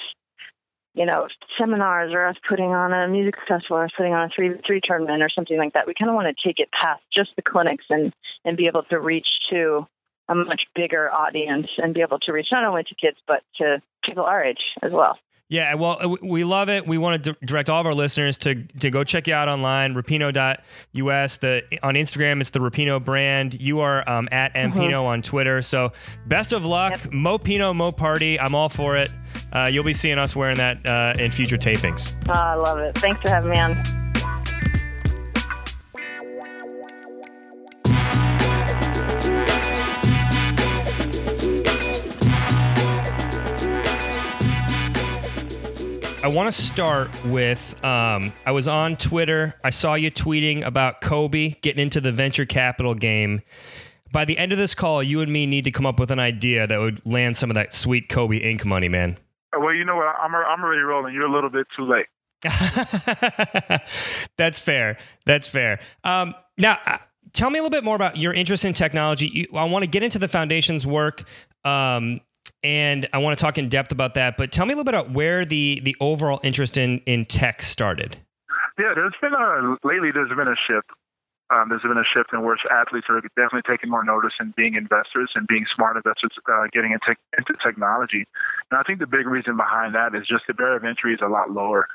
[0.93, 4.29] you know, seminars or us putting on a music festival or us putting on a
[4.35, 5.87] three three tournament or something like that.
[5.87, 8.11] We kind of want to take it past just the clinics and
[8.43, 9.87] and be able to reach to
[10.27, 13.81] a much bigger audience and be able to reach not only to kids but to
[14.03, 15.17] people our age as well.
[15.51, 16.87] Yeah, well, we love it.
[16.87, 19.93] We want to direct all of our listeners to to go check you out online,
[19.93, 21.37] rapino.us.
[21.37, 23.59] The on Instagram, it's the Rapinoe brand.
[23.59, 25.61] You are um, at mPinoe on Twitter.
[25.61, 25.91] So
[26.25, 28.39] best of luck, Mo Pinoe, Mo Party.
[28.39, 29.11] I'm all for it.
[29.51, 32.15] Uh, you'll be seeing us wearing that uh, in future tapings.
[32.29, 32.97] Oh, I love it.
[32.97, 34.00] Thanks for having me on.
[46.23, 49.55] I want to start with um, I was on Twitter.
[49.63, 53.41] I saw you tweeting about Kobe getting into the venture capital game.
[54.11, 56.19] By the end of this call, you and me need to come up with an
[56.19, 58.63] idea that would land some of that sweet Kobe Inc.
[58.65, 59.17] money, man.
[59.57, 60.15] Well, you know what?
[60.21, 61.15] I'm I'm already rolling.
[61.15, 62.05] You're a little bit too late.
[64.37, 64.99] That's fair.
[65.25, 65.79] That's fair.
[66.03, 66.99] Um, now, uh,
[67.33, 69.27] tell me a little bit more about your interest in technology.
[69.27, 71.23] You, I want to get into the foundation's work,
[71.65, 72.21] um,
[72.63, 74.37] and I want to talk in depth about that.
[74.37, 77.61] But tell me a little bit about where the the overall interest in in tech
[77.61, 78.17] started.
[78.79, 80.11] Yeah, there's been a lately.
[80.13, 80.89] There's been a shift.
[81.51, 84.75] Um, there's been a shift in which athletes are definitely taking more notice and being
[84.75, 88.23] investors and being smart investors, uh, getting into, into technology.
[88.71, 91.19] And I think the big reason behind that is just the barrier of entry is
[91.21, 91.87] a lot lower,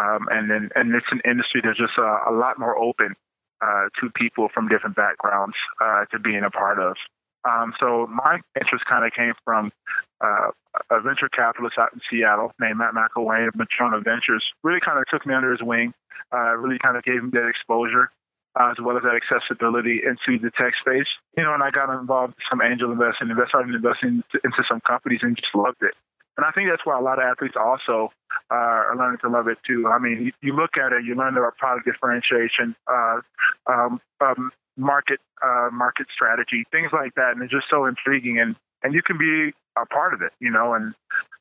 [0.00, 3.12] um, and then and it's an industry that's just uh, a lot more open
[3.60, 5.54] uh, to people from different backgrounds
[5.84, 6.96] uh, to being a part of.
[7.44, 9.72] Um, so my interest kind of came from
[10.20, 10.50] uh,
[10.90, 14.44] a venture capitalist out in Seattle named Matt McIlwain of Madrona Ventures.
[14.62, 15.92] Really kind of took me under his wing.
[16.32, 18.10] Uh, really kind of gave me that exposure.
[18.54, 21.88] Uh, as well as that accessibility into the tech space, you know, and I got
[21.88, 25.94] involved in some angel investing, started investing into some companies, and just loved it.
[26.36, 28.12] And I think that's why a lot of athletes also
[28.50, 29.88] uh, are learning to love it too.
[29.88, 33.20] I mean, you, you look at it, you learn about product differentiation, uh,
[33.66, 38.38] um, um, market uh, market strategy, things like that, and it's just so intriguing.
[38.38, 40.74] And and you can be a part of it, you know.
[40.74, 40.94] And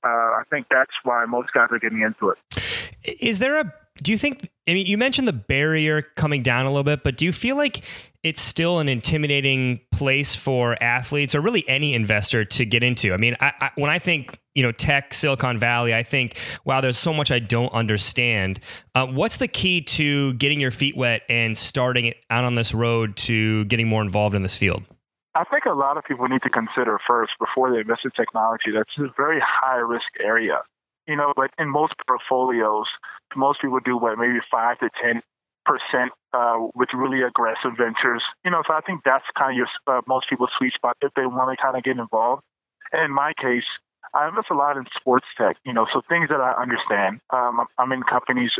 [0.03, 2.37] uh, I think that's why most guys are getting into it.
[3.21, 6.69] Is there a do you think I mean you mentioned the barrier coming down a
[6.69, 7.83] little bit, but do you feel like
[8.23, 13.13] it's still an intimidating place for athletes or really any investor to get into?
[13.13, 16.81] I mean, I, I, when I think you know tech, Silicon Valley, I think wow,
[16.81, 18.59] there's so much I don't understand.
[18.93, 23.17] Uh, what's the key to getting your feet wet and starting out on this road
[23.17, 24.83] to getting more involved in this field?
[25.33, 28.71] I think a lot of people need to consider first before they invest in technology.
[28.73, 30.61] That's a very high risk area.
[31.07, 32.85] You know, but in most portfolios,
[33.35, 35.21] most people do what maybe five to ten
[35.65, 38.23] percent uh, with really aggressive ventures.
[38.43, 41.13] You know, so I think that's kind of your uh, most people's sweet spot if
[41.15, 42.43] they want to kind of get involved.
[42.91, 43.67] And in my case,
[44.13, 45.57] I invest a lot in sports tech.
[45.65, 47.21] You know, so things that I understand.
[47.31, 48.51] Um, I'm in companies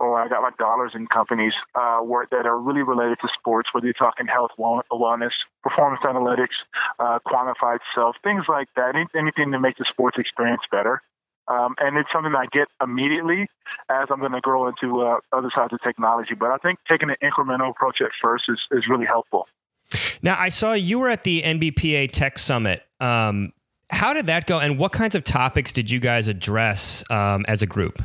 [0.00, 3.68] or I got my dollars in companies uh, where, that are really related to sports,
[3.72, 6.56] whether you're talking health, wellness, performance analytics,
[6.98, 11.02] uh, quantified self, things like that, anything to make the sports experience better.
[11.50, 13.48] Um, and it's something I get immediately
[13.90, 16.34] as I'm going to grow into uh, other sides of technology.
[16.38, 19.46] But I think taking an incremental approach at first is, is really helpful.
[20.22, 22.84] Now, I saw you were at the NBPA Tech Summit.
[23.00, 23.52] Um,
[23.90, 27.62] how did that go, and what kinds of topics did you guys address um, as
[27.62, 28.00] a group?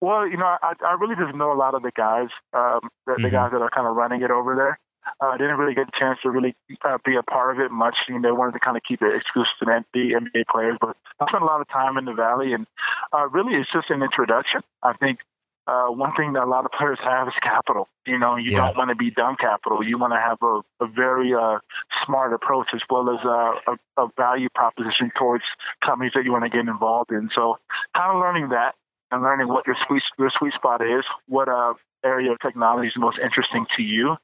[0.00, 3.12] Well, you know, I, I really just know a lot of the guys, um, the,
[3.12, 3.22] mm-hmm.
[3.22, 4.80] the guys that are kind of running it over there.
[5.20, 7.70] I uh, didn't really get a chance to really uh, be a part of it
[7.70, 7.96] much.
[8.08, 10.96] You know, they wanted to kind of keep it exclusive to the NBA players, but
[11.20, 12.66] I spent a lot of time in the Valley, and
[13.12, 14.60] uh, really it's just an introduction.
[14.82, 15.20] I think
[15.66, 17.88] uh, one thing that a lot of players have is capital.
[18.06, 18.66] You know, you yeah.
[18.66, 19.84] don't want to be dumb capital.
[19.84, 21.58] You want to have a, a very uh,
[22.04, 25.44] smart approach as well as a, a, a value proposition towards
[25.84, 27.30] companies that you want to get involved in.
[27.34, 27.58] So,
[27.94, 28.74] kind of learning that
[29.10, 32.94] and learning what your sweet your sweet spot is, what uh, area of technology is
[32.96, 34.16] most interesting to you,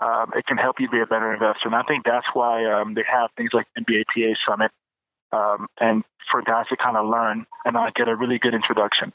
[0.00, 1.66] um, it can help you be a better investor.
[1.66, 4.70] And I think that's why um, they have things like NBPA Summit
[5.32, 9.12] um, and for guys to kind of learn and uh, get a really good introduction.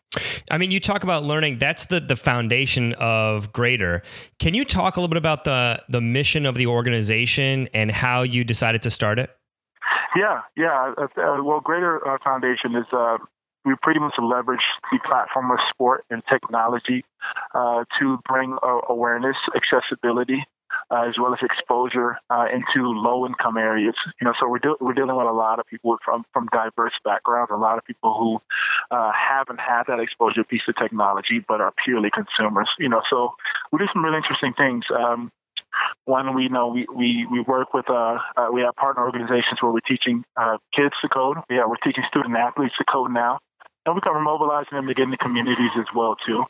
[0.50, 1.58] I mean, you talk about learning.
[1.58, 4.02] That's the the foundation of Greater.
[4.40, 8.24] Can you talk a little bit about the the mission of the organization and how
[8.24, 9.30] you decided to start it?
[10.16, 10.94] Yeah, yeah.
[10.98, 13.18] Uh, uh well, Greater uh, Foundation is uh,
[13.66, 17.06] we pretty much leverage the platform of sport and technology
[17.54, 18.58] uh, to bring
[18.90, 20.44] awareness, accessibility,
[20.92, 23.96] uh, as well as exposure uh, into low-income areas.
[24.20, 26.94] You know, so we're de- we're dealing with a lot of people from from diverse
[27.04, 31.62] backgrounds, a lot of people who uh, haven't had that exposure piece of technology, but
[31.62, 32.70] are purely consumers.
[32.78, 33.34] You know, so
[33.72, 34.84] we do some really interesting things.
[34.94, 35.32] Um,
[36.06, 39.72] one, we know we, we, we work with uh, uh, we have partner organizations where
[39.72, 41.38] we're teaching uh, kids to code.
[41.50, 43.40] Yeah, we're teaching student athletes to code now,
[43.86, 46.44] and we are kind of mobilizing them to get in the communities as well too.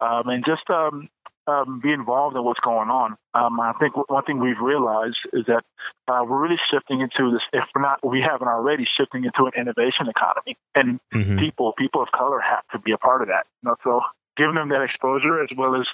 [0.00, 1.08] Um, and just um,
[1.46, 3.16] um, be involved in what's going on.
[3.34, 5.64] Um, I think one thing we've realized is that
[6.08, 7.42] uh, we're really shifting into this.
[7.52, 11.38] If we're not, we haven't already shifting into an innovation economy, and mm-hmm.
[11.38, 13.46] people, people of color, have to be a part of that.
[13.62, 14.00] You know, so
[14.36, 15.86] giving them that exposure as well as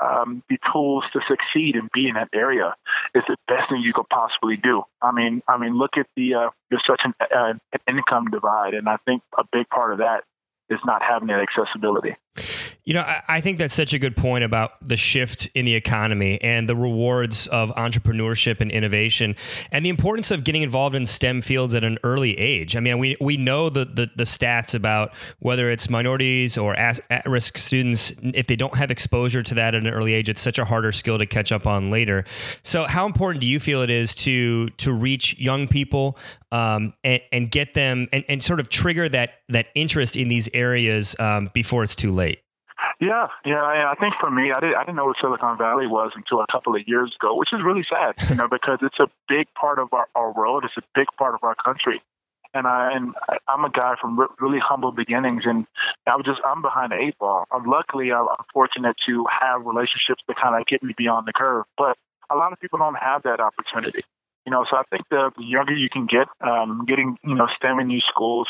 [0.00, 2.74] um, the tools to succeed and be in that area
[3.14, 4.82] is the best thing you could possibly do.
[5.02, 8.74] I mean, I mean, look at the uh, there's such an, uh, an income divide,
[8.74, 10.24] and I think a big part of that
[10.70, 12.16] is not having that accessibility.
[12.88, 16.40] You know, I think that's such a good point about the shift in the economy
[16.40, 19.36] and the rewards of entrepreneurship and innovation
[19.70, 22.76] and the importance of getting involved in STEM fields at an early age.
[22.76, 26.98] I mean, we, we know the, the, the stats about whether it's minorities or at
[27.26, 30.58] risk students, if they don't have exposure to that at an early age, it's such
[30.58, 32.24] a harder skill to catch up on later.
[32.62, 36.16] So, how important do you feel it is to, to reach young people
[36.52, 40.48] um, and, and get them and, and sort of trigger that, that interest in these
[40.54, 42.38] areas um, before it's too late?
[43.00, 43.62] Yeah, yeah.
[43.62, 46.40] I I think for me, I, did, I didn't know what Silicon Valley was until
[46.40, 49.46] a couple of years ago, which is really sad, you know, because it's a big
[49.54, 50.64] part of our, our world.
[50.64, 52.02] It's a big part of our country.
[52.54, 53.14] And I and
[53.46, 55.66] I'm a guy from really humble beginnings, and
[56.06, 57.44] I was just I'm behind the eight ball.
[57.52, 61.66] I'm luckily I'm fortunate to have relationships that kind of get me beyond the curve,
[61.76, 61.96] but
[62.30, 64.02] a lot of people don't have that opportunity.
[64.48, 67.80] You know, so I think the younger you can get, um, getting you know STEM
[67.80, 68.48] in these schools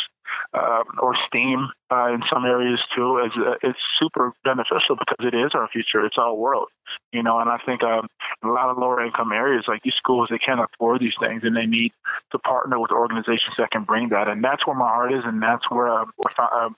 [0.54, 5.34] uh, or STEAM uh, in some areas too, is uh, it's super beneficial because it
[5.34, 6.06] is our future.
[6.06, 6.68] It's our world,
[7.12, 7.40] you know.
[7.40, 8.06] And I think um,
[8.44, 11.56] a lot of lower income areas, like these schools, they can't afford these things, and
[11.56, 11.90] they need
[12.30, 14.28] to partner with organizations that can bring that.
[14.28, 16.04] And that's where my heart is, and that's where uh,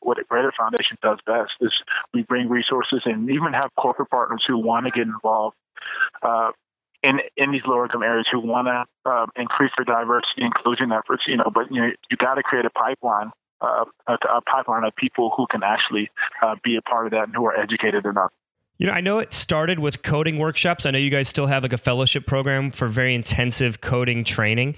[0.01, 1.75] what a Greater Foundation does best is
[2.15, 5.57] we bring resources and even have corporate partners who want to get involved
[6.23, 6.53] uh,
[7.03, 11.25] in in these lower income areas who want to uh, increase their diversity inclusion efforts.
[11.27, 13.31] You know, but you know you got to create a pipeline.
[13.63, 16.09] Uh, a, a, pipeline of people who can actually
[16.43, 18.33] uh, be a part of that and who are educated enough.
[18.79, 20.87] You know, I know it started with coding workshops.
[20.87, 24.77] I know you guys still have like a fellowship program for very intensive coding training.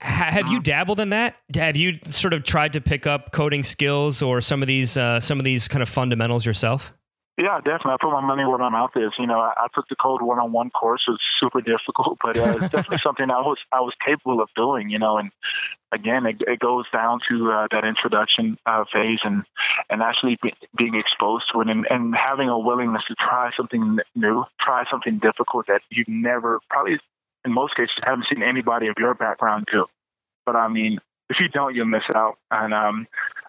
[0.00, 0.62] have you uh-huh.
[0.64, 1.36] dabbled in that?
[1.54, 5.20] Have you sort of tried to pick up coding skills or some of these uh,
[5.20, 6.92] some of these kind of fundamentals yourself?
[7.36, 7.94] Yeah, definitely.
[7.94, 9.10] I put my money where my mouth is.
[9.18, 11.02] You know, I, I took the code one-on-one course.
[11.08, 14.48] It was super difficult, but uh, it's definitely something I was I was capable of
[14.54, 14.88] doing.
[14.88, 15.32] You know, and
[15.90, 19.42] again, it, it goes down to uh, that introduction uh, phase and
[19.90, 23.98] and actually be, being exposed to it and, and having a willingness to try something
[24.14, 26.98] new, try something difficult that you've never probably
[27.44, 29.86] in most cases haven't seen anybody of your background do.
[30.46, 30.98] But I mean,
[31.30, 32.36] if you don't, you'll miss out.
[32.50, 33.06] And um,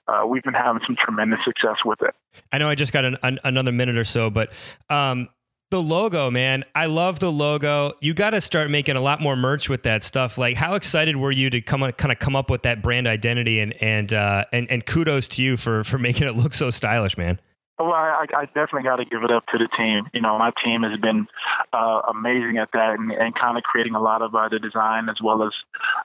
[0.07, 2.13] uh, we've been having some tremendous success with it.
[2.51, 4.51] I know I just got an, an, another minute or so, but
[4.89, 5.29] um,
[5.71, 7.93] the logo, man, I love the logo.
[7.99, 10.37] You got to start making a lot more merch with that stuff.
[10.37, 13.59] Like, how excited were you to come kind of come up with that brand identity?
[13.59, 17.17] And and uh, and and kudos to you for for making it look so stylish,
[17.17, 17.39] man.
[17.77, 20.07] Well, I, I definitely got to give it up to the team.
[20.13, 21.27] You know, my team has been
[21.73, 25.09] uh, amazing at that and, and kind of creating a lot of uh, the design
[25.09, 25.51] as well as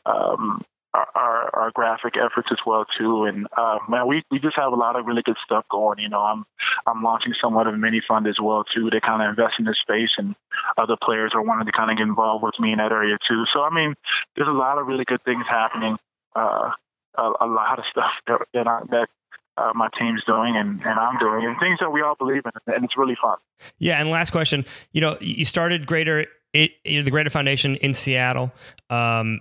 [0.04, 3.24] um, our, our, graphic efforts as well too.
[3.24, 5.98] And uh, man, we, we just have a lot of really good stuff going.
[5.98, 6.44] You know, I'm
[6.86, 9.64] I'm launching somewhat of a mini fund as well too to kind of invest in
[9.64, 10.34] this space, and
[10.76, 13.44] other players are wanting to kind of get involved with me in that area too.
[13.54, 13.94] So I mean,
[14.36, 15.96] there's a lot of really good things happening.
[16.34, 16.70] Uh,
[17.16, 19.08] a, a lot of stuff that that, I, that
[19.56, 22.74] uh, my team's doing and, and I'm doing, and things that we all believe in,
[22.74, 23.36] and it's really fun.
[23.78, 28.52] Yeah, and last question, you know, you started Greater it, the Greater Foundation in Seattle.
[28.88, 29.40] Um,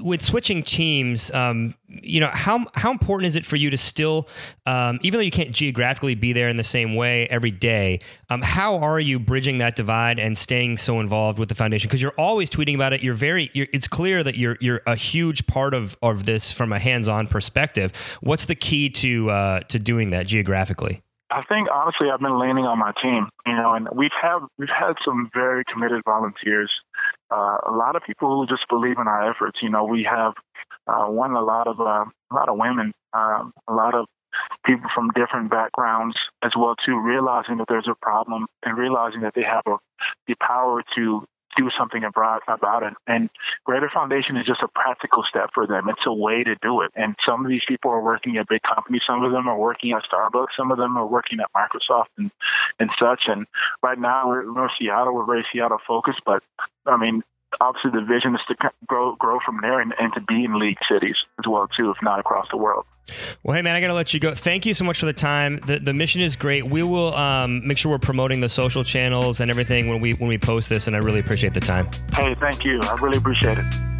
[0.00, 4.28] with switching teams, um, you know how how important is it for you to still,
[4.66, 7.98] um, even though you can't geographically be there in the same way every day,
[8.28, 11.88] um, how are you bridging that divide and staying so involved with the foundation?
[11.88, 13.02] Because you're always tweeting about it.
[13.02, 13.50] You're very.
[13.52, 17.08] You're, it's clear that you're you're a huge part of of this from a hands
[17.08, 17.92] on perspective.
[18.20, 21.02] What's the key to uh, to doing that geographically?
[21.30, 23.28] I think honestly, I've been leaning on my team.
[23.46, 26.70] You know, and we've had we've had some very committed volunteers.
[27.30, 29.58] Uh, a lot of people who just believe in our efforts.
[29.62, 30.34] You know, we have
[30.86, 34.06] uh, won a lot of uh, a lot of women, um, a lot of
[34.64, 39.34] people from different backgrounds as well too, realizing that there's a problem and realizing that
[39.34, 39.76] they have a,
[40.26, 41.24] the power to
[41.56, 42.94] do something about, about it.
[43.06, 43.30] And
[43.64, 45.88] Greater Foundation is just a practical step for them.
[45.88, 46.90] It's a way to do it.
[46.94, 49.02] And some of these people are working at big companies.
[49.06, 50.56] Some of them are working at Starbucks.
[50.56, 52.30] Some of them are working at Microsoft and,
[52.78, 53.22] and such.
[53.26, 53.46] And
[53.82, 55.14] right now we're in Seattle.
[55.14, 56.42] We're very Seattle focused, but
[56.86, 57.22] I mean,
[57.60, 60.78] obviously the vision is to grow grow from there and, and to be in league
[60.90, 62.84] cities as well too, if not across the world.
[63.42, 64.34] Well, hey man, I gotta let you go.
[64.34, 65.60] Thank you so much for the time.
[65.66, 66.68] The the mission is great.
[66.68, 70.28] We will um, make sure we're promoting the social channels and everything when we when
[70.28, 71.88] we post this, and I really appreciate the time.
[72.14, 72.80] Hey, thank you.
[72.82, 73.99] I really appreciate it.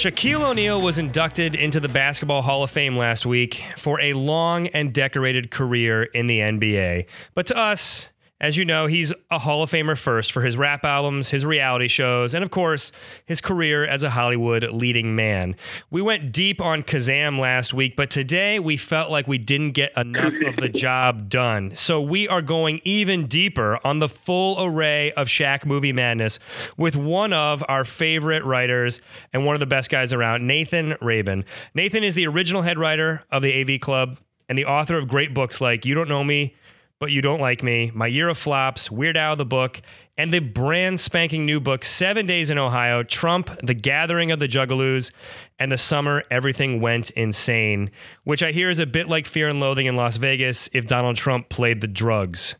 [0.00, 4.66] Shaquille O'Neal was inducted into the Basketball Hall of Fame last week for a long
[4.68, 7.04] and decorated career in the NBA.
[7.34, 8.08] But to us,
[8.40, 11.88] as you know, he's a Hall of Famer first for his rap albums, his reality
[11.88, 12.90] shows, and of course,
[13.26, 15.56] his career as a Hollywood leading man.
[15.90, 19.92] We went deep on Kazam last week, but today we felt like we didn't get
[19.96, 21.74] enough of the job done.
[21.74, 26.38] So we are going even deeper on the full array of Shaq movie madness
[26.78, 29.02] with one of our favorite writers
[29.34, 31.44] and one of the best guys around, Nathan Rabin.
[31.74, 34.18] Nathan is the original head writer of the AV Club
[34.48, 36.56] and the author of great books like You Don't Know Me,
[37.00, 39.80] but You Don't Like Me, My Year of Flops, Weird Al the Book,
[40.18, 44.46] and the brand spanking new book, Seven Days in Ohio, Trump, The Gathering of the
[44.46, 45.10] Juggalos,
[45.58, 47.90] and the Summer Everything Went Insane,
[48.24, 51.16] which I hear is a bit like Fear and Loathing in Las Vegas if Donald
[51.16, 52.54] Trump played the drugs.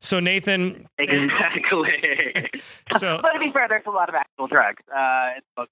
[0.00, 0.86] So, Nathan.
[0.98, 1.88] Exactly.
[2.98, 4.82] So, but to be fair, there's a lot of actual drugs.
[4.88, 5.62] Uh,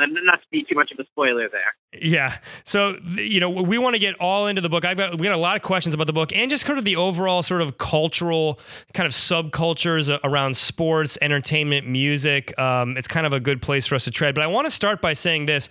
[0.00, 0.18] in the book.
[0.18, 2.00] Just not to be too much of a spoiler there.
[2.00, 2.38] Yeah.
[2.64, 4.84] So, you know, we want to get all into the book.
[4.84, 6.84] I've got, we got a lot of questions about the book and just kind of
[6.84, 8.60] the overall sort of cultural
[8.94, 12.58] kind of subcultures around sports, entertainment, music.
[12.58, 14.34] Um, it's kind of a good place for us to tread.
[14.34, 15.68] But I want to start by saying this.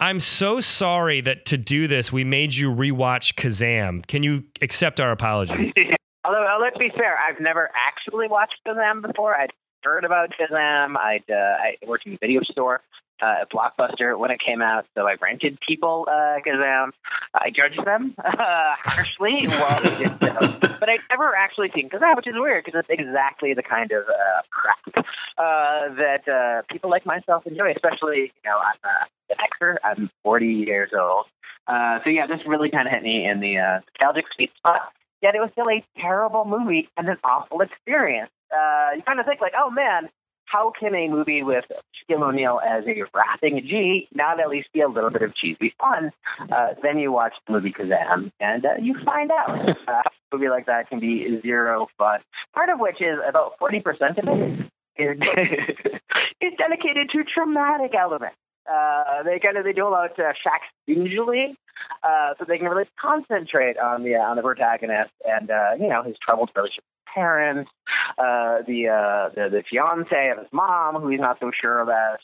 [0.00, 4.04] I'm so sorry that to do this, we made you rewatch Kazam.
[4.06, 5.72] Can you accept our apologies?
[6.24, 9.34] Although, uh, let's be fair, I've never actually watched Kazam before.
[9.34, 9.50] I'd
[9.82, 10.96] heard about Kazam.
[10.96, 12.80] I'd uh, I worked in a video store
[13.22, 16.04] uh, at Blockbuster when it came out, so I rented people
[16.36, 16.92] because um,
[17.34, 18.32] I judged them uh,
[18.84, 20.58] harshly while they did so.
[20.80, 24.04] But I'd never actually seen Kazam, which is weird because it's exactly the kind of
[24.08, 25.06] uh, crap
[25.38, 27.72] uh, that uh, people like myself enjoy.
[27.72, 29.76] Especially, you know, I'm uh, an Xer.
[29.84, 31.26] I'm 40 years old,
[31.66, 34.92] uh, so yeah, this really kind of hit me in the uh, nostalgic sweet spot.
[35.22, 38.30] Yet it was still a terrible movie and an awful experience.
[38.52, 40.08] Uh, you kind of think like, oh man,
[40.46, 44.80] how can a movie with Shaquille O'Neal as a rapping G not at least be
[44.80, 46.10] a little bit of cheesy fun?
[46.40, 50.48] Uh, then you watch the movie Kazam, and uh, you find out uh, a movie
[50.48, 52.20] like that can be zero fun.
[52.54, 55.18] Part of which is about forty percent of it is,
[56.40, 58.36] is dedicated to traumatic elements.
[58.70, 61.56] Uh, they kind of they do allow it to Shaq stingily,
[62.02, 65.88] uh, so they can really concentrate on the uh, on the protagonist and uh, you
[65.88, 67.70] know his troubled relationship with his parents,
[68.18, 72.18] uh, the, uh, the the fiance of his mom who he's not so sure about.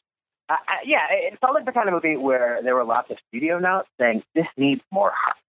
[0.48, 3.10] Uh, uh, yeah, it it felt like the kind of movie where there were lots
[3.10, 5.36] of studio notes saying this needs more heart.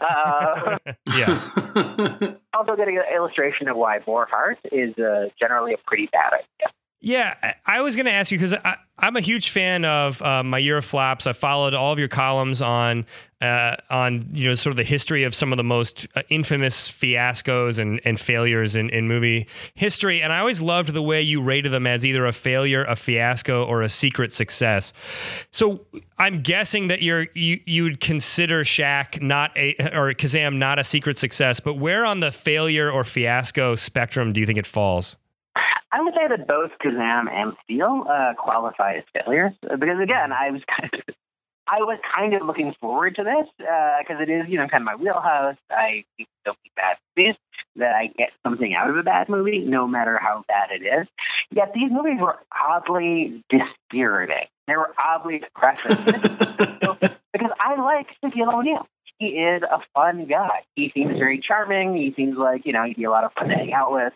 [0.00, 0.78] Uh,
[1.16, 1.50] yeah.
[2.54, 6.72] also getting an illustration of why more heart is uh, generally a pretty bad idea.
[7.00, 7.34] Yeah,
[7.64, 8.54] I- was going to ask you because
[8.98, 11.28] I'm a huge fan of uh, my year of flops.
[11.28, 13.06] I followed all of your columns on
[13.40, 16.88] uh, on you know sort of the history of some of the most uh, infamous
[16.88, 21.40] fiascos and, and failures in, in movie history, and I always loved the way you
[21.40, 24.92] rated them as either a failure, a fiasco, or a secret success.
[25.52, 25.86] So
[26.18, 31.16] I'm guessing that you're you you'd consider Shaq not a or Kazam not a secret
[31.16, 35.16] success, but where on the failure or fiasco spectrum do you think it falls?
[35.90, 40.32] I would say that both Kazam and Steel uh, qualify as failures Uh, because again,
[40.32, 41.14] I was kind of,
[41.66, 44.86] I was kind of looking forward to this because it is you know kind of
[44.86, 45.56] my wheelhouse.
[45.70, 47.36] I think don't be bad movies
[47.76, 51.06] that I get something out of a bad movie, no matter how bad it is.
[51.50, 54.46] Yet these movies were oddly dispiriting.
[54.66, 58.86] They were oddly depressing because I like Shaquille O'Neal.
[59.18, 60.62] He is a fun guy.
[60.76, 61.96] He seems very charming.
[61.96, 64.12] He seems like you know he'd be a lot of fun to hang out with.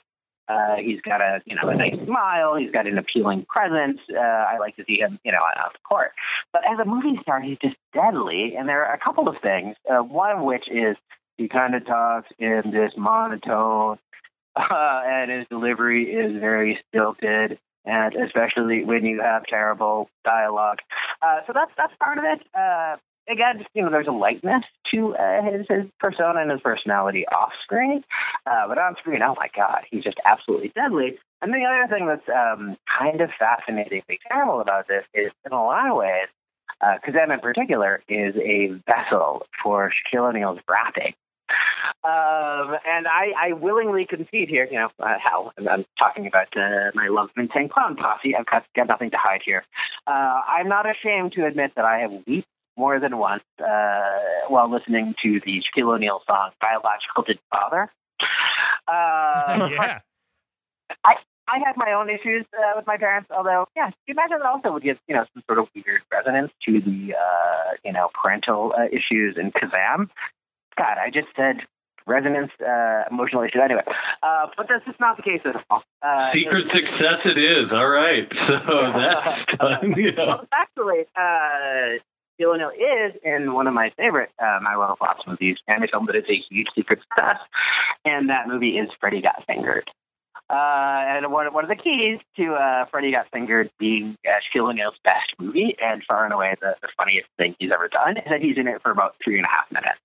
[0.49, 2.57] Uh, he's got a you know a nice smile.
[2.57, 4.01] He's got an appealing presence.
[4.13, 6.13] Uh, I like to see him you know on the court.
[6.53, 8.55] But as a movie star, he's just deadly.
[8.59, 9.77] And there are a couple of things.
[9.89, 10.97] Uh, one of which is
[11.39, 13.99] he kind of talks in this monotone,
[14.57, 20.79] uh, and his delivery is very stilted, and especially when you have terrible dialogue.
[21.23, 23.01] Uh, so that's that's part of it.
[23.29, 27.53] Again, you know, there's a lightness to uh, his his persona and his personality off
[27.63, 28.03] screen,
[28.47, 31.19] uh, but on screen, oh my god, he's just absolutely deadly.
[31.41, 35.53] And then the other thing that's um, kind of fascinatingly terrible about this is, in
[35.53, 36.29] a lot of ways,
[36.81, 41.15] uh, Kazam in particular is a vessel for Shaquille O'Neal's rapping.
[42.05, 45.17] Um, and I, I willingly concede here, you know, uh,
[45.59, 48.35] I'm, I'm talking about uh, my love of Insane Clown Posse.
[48.35, 49.65] I've got, got nothing to hide here.
[50.07, 52.47] Uh, I'm not ashamed to admit that I have wept
[52.77, 54.01] more than once uh,
[54.49, 57.91] while listening to the Shaquille O'Neal song "Biological Didn't Bother."
[58.89, 60.01] Uh, yeah.
[61.05, 61.15] I
[61.49, 64.73] I had my own issues uh, with my parents, although, yeah, you imagine it also
[64.73, 68.73] would give, you know, some sort of weird resonance to the, uh, you know, parental
[68.79, 70.09] uh, issues in Kazam.
[70.79, 71.57] God, I just said
[72.07, 73.59] resonance, uh, emotional issue.
[73.63, 73.83] Anyway,
[74.23, 75.83] uh, but that's just not the case at all.
[76.01, 77.73] Uh, Secret it's- success it is.
[77.75, 78.29] All right.
[78.43, 79.95] So that's done.
[79.97, 80.27] You know.
[80.27, 81.07] Well, actually,
[82.41, 86.07] O'Neal is in one of my favorite uh, My Little Flops movies, and a film
[86.07, 87.39] that is a huge secret success,
[88.05, 89.91] and that movie is Freddy Got Fingered.
[90.51, 94.71] Uh, and one, one of the keys to uh, Freddy Got Fingered being uh, Shaquille
[94.71, 98.25] O'Neal's best movie, and far and away the, the funniest thing he's ever done, is
[98.29, 100.01] that he's in it for about three and a half minutes.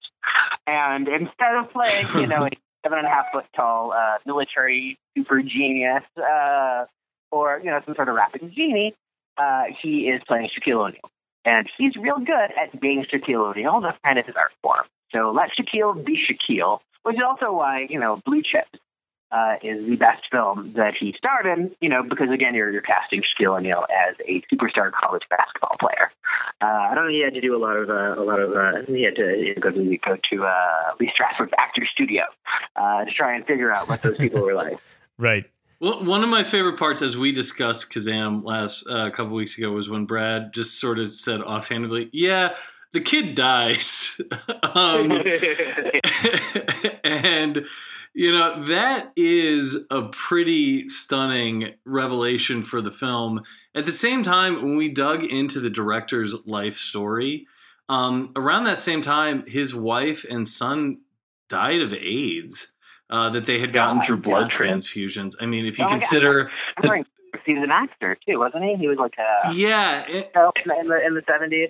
[0.66, 2.50] And instead of playing, you know, a
[2.84, 6.86] seven and a half foot tall uh, military super genius, uh,
[7.32, 8.96] or you know, some sort of rapping genie,
[9.38, 11.12] uh, he is playing Shaquille O'Neal.
[11.48, 13.80] And he's real good at being Shaquille O'Neal.
[13.80, 14.84] That's kind of his art form.
[15.16, 18.84] So let Shaquille be Shaquille, which is also why, you know, Blue Chips
[19.32, 22.82] uh, is the best film that he starred in, you know, because again, you're, you're
[22.82, 26.12] casting Shaquille O'Neal as a superstar college basketball player.
[26.62, 27.12] Uh, I don't know.
[27.12, 28.52] He had to do a lot of uh, a lot of.
[28.52, 32.24] Uh, he had to go to go to uh, Lee Strasberg's actor studio
[32.76, 34.78] uh, to try and figure out what those people were like.
[35.20, 35.50] Right.
[35.80, 39.72] Well, one of my favorite parts, as we discussed Kazam last uh, couple weeks ago,
[39.72, 42.56] was when Brad just sort of said offhandedly, "Yeah,
[42.94, 44.20] the kid dies,"
[44.74, 45.12] um,
[47.04, 47.66] and
[48.16, 53.44] you know that is a pretty stunning revelation for the film.
[53.76, 57.46] At the same time, when we dug into the director's life story,
[57.88, 61.02] um, around that same time, his wife and son
[61.50, 62.74] died of AIDS
[63.10, 65.34] uh, that they had gotten through blood transfusions.
[65.39, 67.05] I mean, if you Oh consider, I'm sorry,
[67.45, 68.76] he an actor too, wasn't he?
[68.76, 71.70] He was like a yeah, it- in the in the seventies.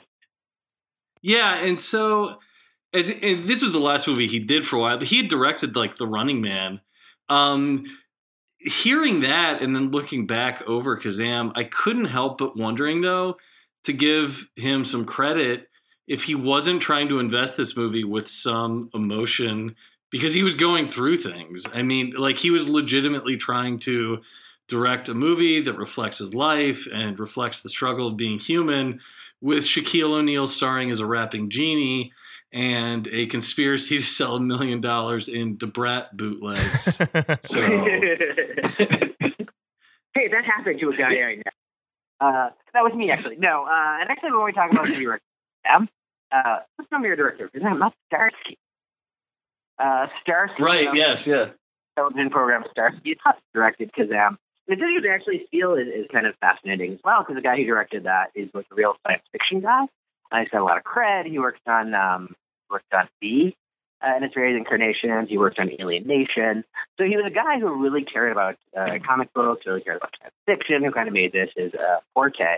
[1.22, 2.40] yeah, and so
[2.94, 5.28] as and this was the last movie he did for a while, but he had
[5.28, 6.82] directed like The Running Man.
[7.30, 7.86] Um,
[8.60, 13.38] hearing that and then looking back over Kazam, I couldn't help but wondering though
[13.84, 15.70] to give him some credit
[16.08, 19.76] if he wasn't trying to invest this movie with some emotion
[20.10, 21.66] because he was going through things.
[21.74, 24.22] I mean, like he was legitimately trying to
[24.68, 29.00] direct a movie that reflects his life and reflects the struggle of being human
[29.42, 32.12] with Shaquille O'Neal starring as a rapping genie
[32.52, 36.98] and a conspiracy to sell a million dollars in Debrat bootlegs.
[37.44, 37.62] So
[40.14, 41.52] hey, that happened to a guy right now.
[42.20, 43.36] Uh, that was me actually.
[43.38, 45.24] No, uh, and actually when we talk about the director,
[45.66, 45.88] Sam,
[46.32, 47.50] uh, what's the name of your director?
[47.52, 48.58] Because I'm not Starsky.
[49.80, 50.64] Uh, Starsky.
[50.64, 51.52] right, uh, yes, yeah.
[51.96, 53.18] television program Starsky.
[53.54, 54.38] Directed Kazam.
[54.68, 57.56] The thing you actually feel is, is kind of fascinating as well because the guy
[57.58, 59.86] who directed that is like a real science fiction guy.
[60.32, 61.26] Uh, he's got a lot of cred.
[61.26, 62.36] He worked on um,
[62.70, 63.56] worked on V
[64.02, 65.30] uh, in its various incarnations.
[65.30, 66.64] He worked on Alien Nation.
[66.98, 70.12] So he was a guy who really cared about uh, comic books, really cared about
[70.20, 72.58] science fiction, who kind of made this his uh, forte,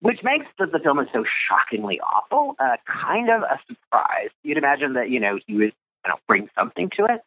[0.00, 4.30] which makes the, the film is so shockingly awful uh, kind of a surprise.
[4.42, 5.72] You'd imagine that you know he would
[6.04, 7.20] you know bring something to it.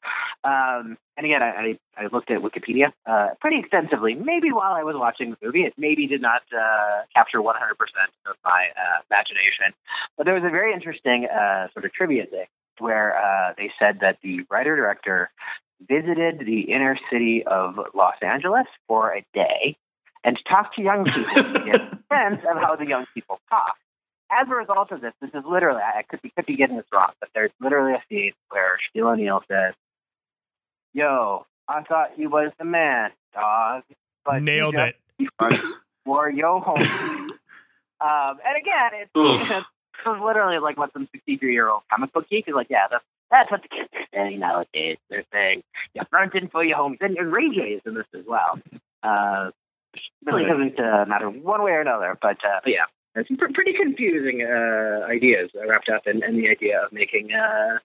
[0.43, 4.15] Um, and again, I, I, I looked at Wikipedia uh, pretty extensively.
[4.15, 7.53] Maybe while I was watching the movie, it maybe did not uh, capture 100%
[8.25, 9.73] of my uh, imagination.
[10.17, 12.47] But there was a very interesting uh, sort of trivia thing
[12.79, 15.29] where uh, they said that the writer director
[15.87, 19.77] visited the inner city of Los Angeles for a day
[20.23, 23.75] and talked to young people to get a sense of how the young people talk.
[24.41, 26.85] As a result of this, this is literally, I could be, could be getting this
[26.91, 29.73] wrong, but there's literally a scene where Shaquille O'Neal says,
[30.93, 33.83] Yo, I thought you was the man, dog.
[34.25, 34.95] But Nailed it.
[36.05, 36.81] For yo home.
[36.81, 39.39] um, and again, it's, Ugh.
[39.39, 39.49] it's,
[40.05, 43.03] it's literally like what some 63 year old comic book geek is like, yeah, that's,
[43.31, 44.97] that's what the kids are saying nowadays.
[45.09, 45.63] They're saying,
[45.93, 46.97] you fronting for your homes.
[47.01, 48.59] And, and Ray J is in this as well.
[49.01, 49.51] Uh,
[50.25, 52.85] really doesn't uh, matter one way or another, but, uh, but yeah.
[53.13, 57.77] Pr- pretty confusing uh, ideas wrapped up in, in the idea of making uh,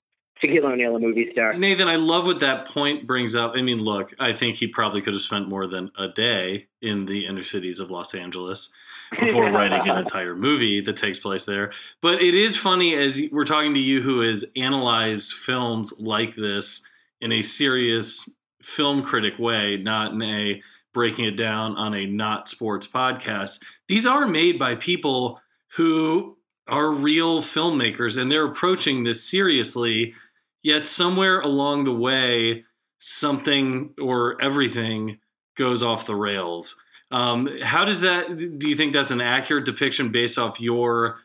[0.43, 1.53] Shaquille O'Neal a movie star.
[1.55, 3.55] Nathan, I love what that point brings up.
[3.57, 7.07] I mean, look, I think he probably could have spent more than a day in
[7.07, 8.73] the inner cities of Los Angeles
[9.21, 11.73] before writing an entire movie that takes place there.
[12.01, 16.87] But it is funny as we're talking to you who has analyzed films like this
[17.21, 18.31] in a serious
[18.63, 20.63] film critic way, not in a
[20.93, 23.63] breaking it down on a not sports podcast.
[23.89, 25.41] These are made by people
[25.77, 26.37] who
[26.67, 30.15] are real filmmakers and they're approaching this seriously,
[30.63, 32.65] yet somewhere along the way,
[32.99, 35.19] something or everything
[35.57, 36.77] goes off the rails.
[37.11, 38.37] Um, how does that?
[38.37, 41.21] Do you think that's an accurate depiction based off your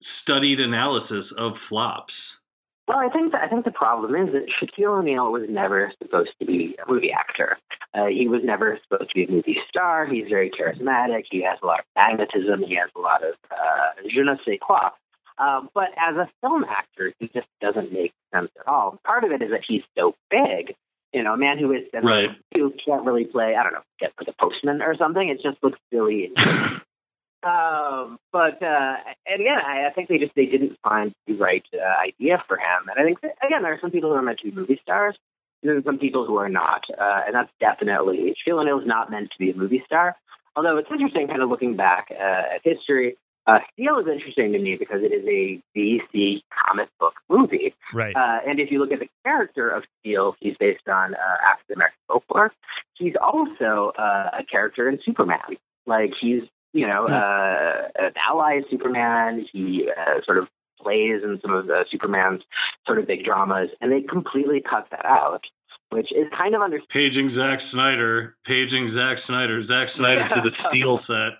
[0.00, 2.38] studied analysis of flops?
[2.86, 6.30] Well, I think that, I think the problem is that Shaquille O'Neal was never supposed
[6.40, 7.58] to be a movie actor.
[7.94, 10.06] Uh, he was never supposed to be a movie star.
[10.06, 11.24] He's very charismatic.
[11.30, 12.62] He has a lot of magnetism.
[12.62, 14.90] He has a lot of uh, je ne sais quoi.
[15.38, 18.98] Um, but as a film actor, he just doesn't make sense at all.
[19.06, 20.74] Part of it is that he's so big.
[21.14, 22.28] You know, a man who is Right.
[22.54, 23.54] who can't really play.
[23.56, 25.26] I don't know, get for the postman or something.
[25.28, 26.32] It just looks silly.
[27.42, 31.64] um, but uh, and again, I, I think they just they didn't find the right
[31.72, 32.88] uh, idea for him.
[32.90, 34.78] And I think that, again, there are some people who are meant to be movie
[34.82, 35.16] stars,
[35.62, 36.82] then some people who are not.
[36.90, 40.16] Uh, and that's definitely Shaquille O'Neal is not meant to be a movie star.
[40.56, 43.16] Although it's interesting, kind of looking back uh, at history.
[43.46, 47.74] Uh, Steel is interesting to me because it is a DC comic book movie.
[47.94, 48.14] Right.
[48.14, 51.76] Uh, and if you look at the character of Steel, he's based on uh, African
[51.76, 52.52] American folklore.
[52.98, 55.56] He's also uh, a character in Superman.
[55.86, 56.42] Like he's,
[56.74, 59.46] you know, uh, an ally of Superman.
[59.50, 60.48] He uh, sort of
[60.82, 62.42] plays and some of the Superman's
[62.86, 65.44] sort of big dramas, and they completely cut that out,
[65.90, 66.80] which is kind of under.
[66.88, 71.32] Paging Zack Snyder, paging Zack Snyder, Zack Snyder to the steel set.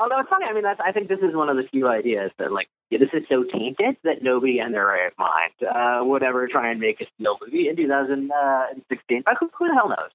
[0.00, 2.30] Although it's funny, I mean, that's, I think this is one of the few ideas
[2.38, 6.22] that, like, yeah, this is so tainted that nobody in their right mind uh, would
[6.22, 9.22] ever try and make a Steel movie in 2016.
[9.24, 10.10] But who, who the hell knows?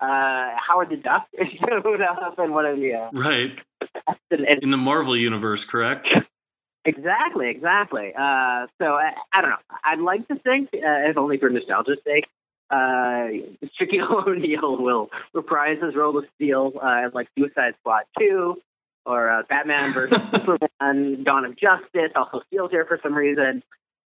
[0.00, 2.94] Uh, Howard the Duck showed up in one of the.
[2.94, 3.58] Uh, Right.
[4.62, 6.14] In the Marvel universe, correct?
[6.88, 8.12] exactly, exactly.
[8.14, 9.56] Uh, so I, I don't know.
[9.84, 12.26] I'd like to think, uh, if only for nostalgia's sake,
[12.70, 13.28] uh,
[13.80, 18.56] Shaquille O'Neal will reprise his role of Steel uh, like Suicide Squad 2
[19.06, 22.12] or uh, Batman versus Superman, Dawn of Justice.
[22.14, 23.62] Also, Steel's here for some reason.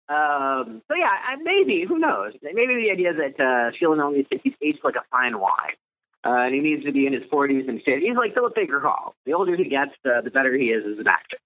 [0.08, 2.32] Um, so yeah, I, maybe who knows?
[2.42, 5.76] Maybe the idea that uh, Shaquille O'Neal needs to he's aged like a fine wine,
[6.24, 8.00] uh, and he needs to be in his 40s and 50s.
[8.00, 9.14] He's like Philip Baker Hall.
[9.26, 11.38] The older he gets, uh, the better he is as an actor.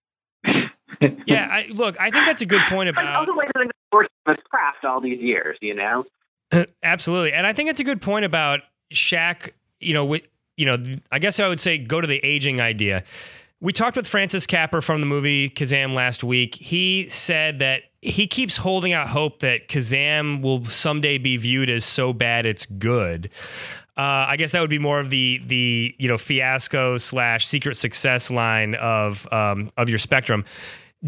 [1.27, 1.49] yeah.
[1.51, 3.29] I, look, I think that's a good point about.
[3.29, 6.05] like, the worked his craft all these years, you know.
[6.83, 8.61] Absolutely, and I think it's a good point about
[8.93, 9.51] Shaq.
[9.81, 10.23] You know, with
[10.57, 13.05] you know, I guess I would say go to the aging idea.
[13.61, 16.55] We talked with Francis Capra from the movie Kazam last week.
[16.57, 21.85] He said that he keeps holding out hope that Kazam will someday be viewed as
[21.85, 23.31] so bad it's good.
[23.97, 27.77] Uh, I guess that would be more of the the you know fiasco slash secret
[27.77, 30.45] success line of um, of your spectrum.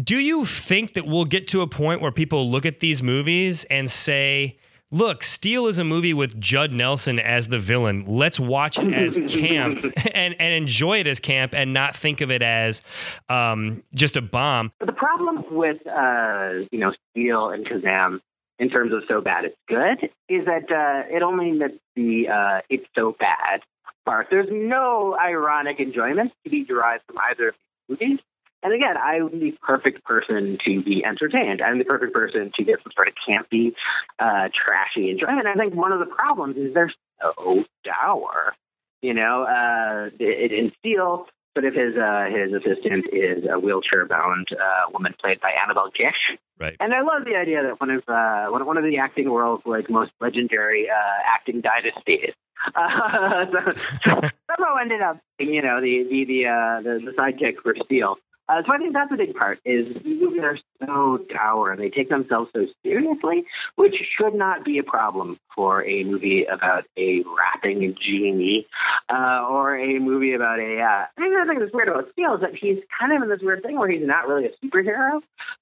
[0.01, 3.63] Do you think that we'll get to a point where people look at these movies
[3.65, 4.57] and say,
[4.91, 8.05] "Look, Steel is a movie with Judd Nelson as the villain.
[8.05, 9.83] Let's watch it as camp
[10.13, 12.81] and and enjoy it as camp, and not think of it as
[13.29, 18.19] um, just a bomb." But the problem with uh, you know Steel and Kazam
[18.59, 22.61] in terms of so bad it's good is that uh, it only admits the uh,
[22.69, 23.61] it's so bad
[24.05, 24.27] part.
[24.29, 27.55] There's no ironic enjoyment to be derived from either of
[27.89, 28.19] these movies.
[28.63, 31.61] And again, I'm the perfect person to be entertained.
[31.61, 33.71] I'm the perfect person to get some sort of campy,
[34.19, 35.47] uh, trashy enjoyment.
[35.47, 38.53] I think one of the problems is they're so dour.
[39.01, 44.05] You know, uh, in in Steel, but if his uh, his assistant is a wheelchair
[44.05, 46.75] bound uh, woman played by Annabeth Gish, Right.
[46.81, 49.63] and I love the idea that one of uh, one, one of the acting world's
[49.65, 52.33] like most legendary uh, acting dynasties
[52.75, 53.71] uh, so,
[54.05, 54.11] so
[54.51, 58.17] somehow ended up being, you know the the the, uh, the the sidekick for Steel.
[58.49, 61.89] Uh, so I think that's a big part is movies are so dour and they
[61.89, 63.43] take themselves so seriously,
[63.75, 68.65] which should not be a problem for a movie about a rapping genie
[69.07, 70.81] uh, or a movie about a.
[70.81, 73.61] Uh, the thing that's weird about Steel is that he's kind of in this weird
[73.61, 75.21] thing where he's not really a superhero,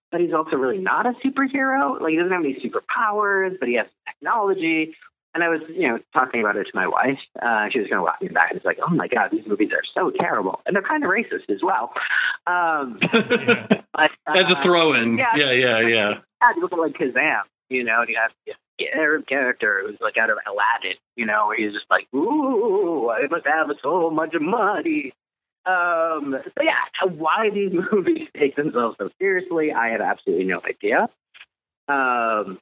[0.09, 1.99] but he's also really not a superhero.
[1.99, 4.95] Like he doesn't have any superpowers, but he has technology.
[5.37, 7.19] And I was, you know, talking about it to my wife.
[7.39, 9.45] Uh, she was going to walk me back and it's like, oh my God, these
[9.45, 10.61] movies are so terrible.
[10.65, 11.93] And they're kind of racist as well.
[12.47, 12.97] Um,
[13.93, 15.19] but, As a uh, throw in.
[15.19, 15.35] yeah.
[15.35, 16.09] Yeah, yeah, yeah.
[16.41, 18.31] yeah, you look like Kazam, you know, and you have
[18.79, 23.11] the Arab character who's like out of Aladdin, you know, where he's just like, ooh,
[23.11, 25.13] I must have so much money.
[25.67, 31.09] Um, so yeah, why these movies take themselves so seriously, I have absolutely no idea.
[31.87, 32.57] Um,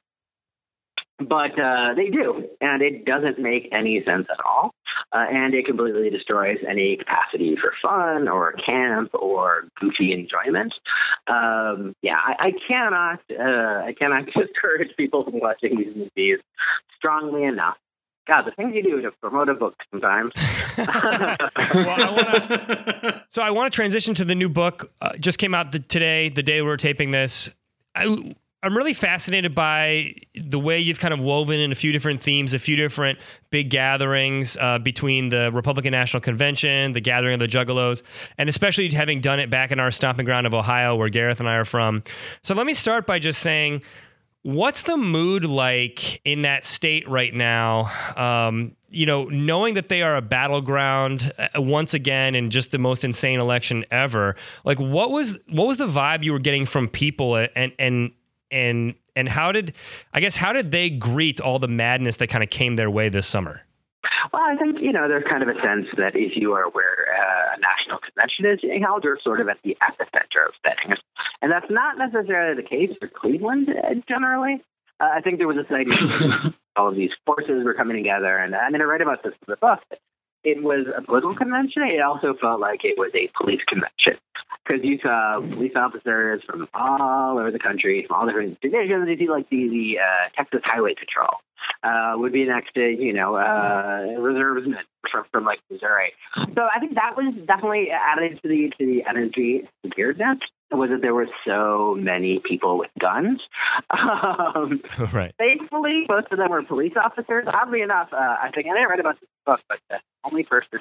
[1.18, 4.74] but uh, they do, and it doesn't make any sense at all,
[5.12, 10.74] uh, and it completely destroys any capacity for fun or camp or goofy enjoyment.
[11.26, 16.38] Um, yeah, I, I cannot, uh, I cannot discourage people from watching these movies
[16.98, 17.76] strongly enough.
[18.28, 20.32] God, the things you do to promote a book sometimes.
[20.76, 24.92] well, I wanna, so I want to transition to the new book.
[25.00, 27.56] Uh, just came out the, today, the day we're taping this.
[27.94, 32.20] I, I'm really fascinated by the way you've kind of woven in a few different
[32.20, 33.18] themes, a few different
[33.50, 38.02] big gatherings uh, between the Republican National Convention, the gathering of the Juggalos,
[38.38, 41.48] and especially having done it back in our stomping ground of Ohio, where Gareth and
[41.48, 42.02] I are from.
[42.42, 43.82] So let me start by just saying,
[44.42, 47.90] what's the mood like in that state right now?
[48.16, 52.78] Um, you know, knowing that they are a battleground uh, once again in just the
[52.78, 54.36] most insane election ever.
[54.64, 58.12] Like, what was what was the vibe you were getting from people, and and
[58.50, 59.74] and and how did
[60.12, 63.08] I guess how did they greet all the madness that kind of came their way
[63.08, 63.62] this summer?
[64.32, 67.06] Well, I think you know there's kind of a sense that if you are where
[67.10, 70.98] uh, a national convention is being held, you're sort of at the epicenter of things,
[71.42, 74.62] and that's not necessarily the case for Cleveland uh, generally.
[75.00, 78.54] Uh, I think there was this idea all of these forces were coming together, and
[78.54, 79.80] I mean I read about this in the book.
[80.44, 81.82] It was a political convention.
[81.82, 84.20] It also felt like it was a police convention
[84.64, 89.08] because you saw police officers from all over the country, from all different divisions.
[89.08, 91.40] You see like the the uh, Texas Highway Patrol
[91.82, 94.78] uh, would be next to you know uh, reservesmen
[95.10, 96.12] from, from like Missouri.
[96.54, 100.38] So I think that was definitely added to the to the energy weirdness
[100.72, 103.40] was that there were so many people with guns.
[103.96, 104.80] Um,
[105.12, 105.34] right.
[105.38, 107.46] Thankfully, most of them were police officers.
[107.46, 110.80] Oddly enough, uh, I think I didn't read about this book, but the only person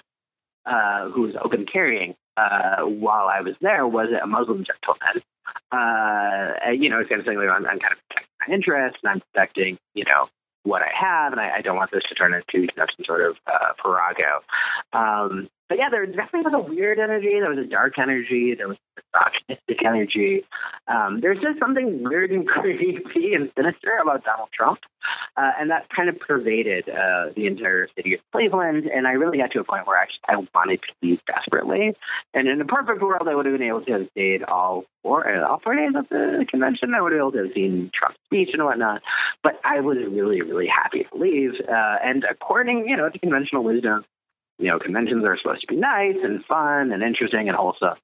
[0.66, 5.24] uh, who was open carrying uh, while I was there was a Muslim gentleman.
[5.72, 9.22] Uh, you know, kind of saying I'm, I'm kind of protecting my interests and I'm
[9.32, 10.28] protecting, you know,
[10.64, 13.06] what I have, and I, I don't want this to turn into you know, some
[13.06, 14.42] sort of uh, farrago.
[14.94, 17.40] Um, but yeah, there definitely was a weird energy.
[17.40, 18.54] There was a dark energy.
[18.56, 19.02] There was a
[19.50, 20.46] misogynistic energy.
[20.88, 24.80] Um, there's just something weird and creepy and sinister about Donald Trump,
[25.38, 28.86] uh, and that kind of pervaded uh, the entire city of Cleveland.
[28.86, 31.96] And I really got to a point where I, I wanted to leave desperately.
[32.34, 35.28] And in a perfect world, I would have been able to have stayed all four
[35.28, 36.94] uh, all four days at the convention.
[36.94, 39.02] I would have been able to have seen Trump's speech and whatnot.
[39.44, 41.54] But I was really, really happy to leave.
[41.68, 44.06] Uh, and according, you know, to conventional wisdom,
[44.58, 47.98] you know, conventions are supposed to be nice and fun and interesting and wholesome.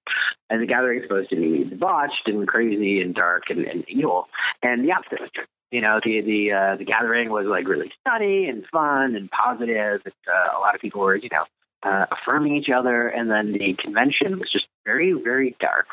[0.49, 4.28] And the gathering is supposed to be debauched and crazy and dark and, and evil.
[4.62, 5.45] And the opposite was true.
[5.72, 10.02] You know, the the uh, the gathering was like really sunny and fun and positive.
[10.04, 11.45] And, uh, a lot of people were, you know,
[11.84, 13.08] uh, affirming each other.
[13.08, 15.88] And then the convention was just very, very dark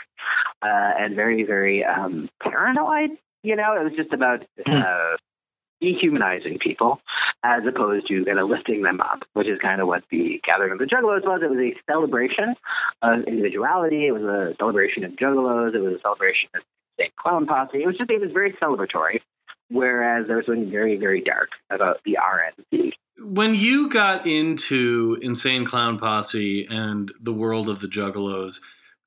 [0.63, 3.11] uh, and very, very um, paranoid.
[3.45, 5.17] You know, it was just about uh,
[5.81, 7.01] dehumanizing people
[7.45, 10.73] as opposed to kind of lifting them up, which is kind of what the Gathering
[10.73, 11.41] of the Juggalos was.
[11.43, 12.55] It was a celebration
[13.03, 14.07] of individuality.
[14.07, 15.75] It was a celebration of Juggalos.
[15.75, 16.63] It was a celebration of
[16.99, 17.83] Insane Clown Posse.
[17.83, 19.21] It was just, it was very celebratory,
[19.71, 22.93] whereas there was something very, very dark about the RNC.
[23.21, 28.61] When you got into Insane Clown Posse and the world of the Juggalos,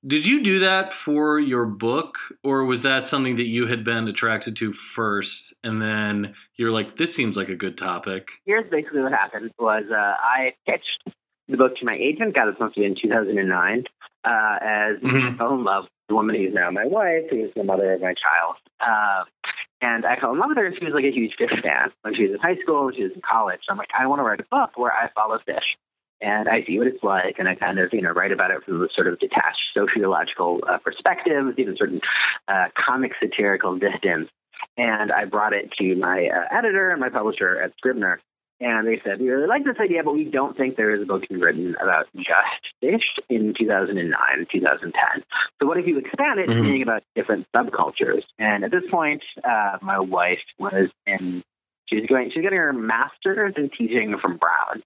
[0.06, 4.08] did you do that for your book, or was that something that you had been
[4.08, 8.30] attracted to first, and then you're like, "This seems like a good topic"?
[8.45, 11.16] Here's basically what happened: was uh, I pitched
[11.47, 12.34] the book to my agent.
[12.36, 13.86] God, it must in 2009.
[14.24, 15.34] Uh, as Mhm.
[15.34, 18.02] I fell in love with the woman who's now my wife, who's the mother of
[18.02, 18.56] my child.
[18.80, 19.26] Uh,
[19.82, 20.72] and I fell in love with her.
[20.78, 22.86] She was like a huge Phish fan when she was in high school.
[22.86, 23.62] When she was in college.
[23.66, 25.66] So I'm like, I want to write a book where I follow Phish
[26.22, 28.63] and I see what it's like, and I kind of you know write about it
[28.63, 32.01] from a sort of detached sociological uh, perspective, even certain
[32.47, 34.30] uh, comic satirical distance.
[34.78, 38.22] And I brought it to my uh, editor and my publisher at Scribner,
[38.59, 41.05] and they said we really like this idea, but we don't think there is a
[41.05, 44.13] book to be written about just Phish in 2009,
[44.51, 45.24] 2010.
[45.59, 46.63] So what if you expand it to Mhm.
[46.63, 48.24] being about different subcultures?
[48.38, 51.43] And at this point, uh, my wife was in
[51.92, 54.82] she was going she's getting her master's in teaching from Brown,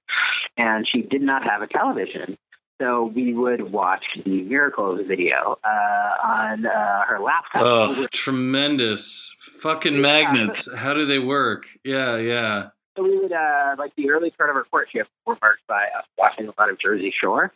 [0.58, 2.38] and she did not have a television.
[2.82, 7.62] So we would watch the Miracles video uh, on uh, her laptop.
[7.64, 9.36] Oh, tremendous!
[9.60, 10.68] Fucking magnets.
[10.76, 11.68] How do they work?
[11.86, 12.70] Yeah, yeah.
[12.97, 16.06] So we would uh, like the early part of our courtship were marked by us
[16.18, 17.51] watching a lot of Jersey Shore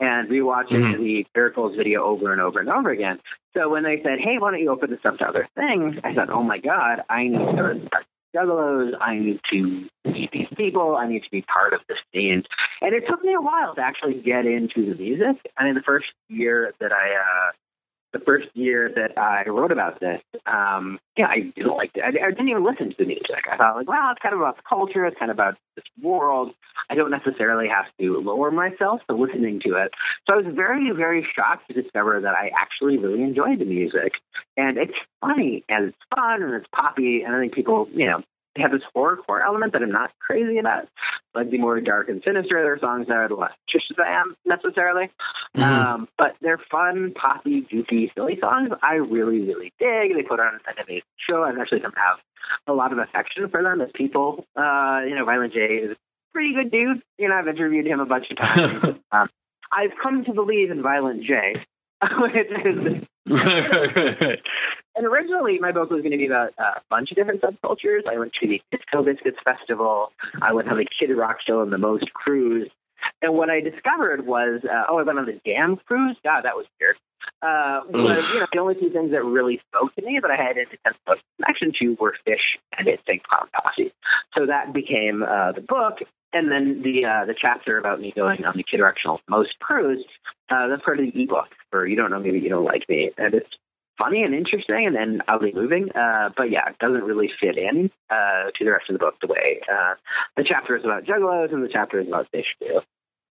[0.00, 0.98] and rewatching Mhm.
[0.98, 3.18] the Miracles video over and over and over again.
[3.56, 6.14] So when they said, "Hey, why don't you open this up to other things?" I
[6.14, 8.92] thought, "Oh my God, I need to respect Juggalos.
[9.00, 10.96] I need to meet these people.
[10.96, 12.42] I need to be part of the scene."
[12.80, 15.36] And it took me a while to actually get into the music.
[15.56, 17.52] I mean, the first year that I uh,
[18.14, 22.02] the first year that I wrote about this, um, yeah, I didn't like it.
[22.02, 23.44] I, I didn't even listen to the music.
[23.52, 25.04] I thought, like, well, it's kind of about the culture.
[25.04, 26.54] It's kind of about this world.
[26.88, 29.92] I don't necessarily have to lower myself to listening to it.
[30.26, 34.12] So I was very, very shocked to discover that I actually really enjoyed the music.
[34.56, 37.22] And it's funny and it's fun and it's poppy.
[37.22, 38.22] And I think people, you know,
[38.54, 40.88] they have this horrorcore element that I'm not crazy about.
[41.34, 45.10] Like the more dark and sinister their songs are, the less interested I am necessarily.
[45.56, 45.62] Mhm.
[45.62, 48.70] Um, but they're fun, poppy, goofy, silly songs.
[48.82, 50.14] I really, really dig.
[50.14, 51.42] They put on an amazing show.
[51.42, 52.18] I've actually come have
[52.66, 54.46] a lot of affection for them as people.
[54.56, 55.96] Uh, you know, Violent J is a
[56.32, 57.02] pretty good dude.
[57.18, 58.98] You know, I've interviewed him a bunch of times.
[59.12, 59.28] um,
[59.72, 61.54] I've come to believe in Violent J,
[62.18, 64.40] which is right, right, right, right.
[64.96, 68.06] And originally, my book was going to be about a bunch of different subcultures.
[68.08, 70.12] I went to the Disco Biscuits Festival.
[70.40, 72.70] I went on the Kid Rock show and the Most cruise.
[73.20, 76.16] And what I discovered was, uh, oh, I went on the Damn cruise.
[76.24, 76.96] God, that was weird.
[77.42, 80.36] Uh, was you know the only two things that really spoke to me that I
[80.36, 83.92] had an intense connection to were Phish and Insane Clown Posse.
[84.34, 85.98] So that became uh, the book.
[86.32, 89.58] And then the uh, the chapter about me going on the Kid Rock show Most
[89.60, 90.04] cruise.
[90.50, 92.88] Uh, that's part of the ebook for you don't know me, but you don't like
[92.88, 93.48] me, and it's
[93.98, 95.90] funny and interesting and then oddly moving.
[95.92, 99.14] Uh, but yeah, it doesn't really fit in uh, to the rest of the book
[99.20, 99.94] the way uh,
[100.36, 102.80] the chapter is about juggalos and the chapter is about Phish too.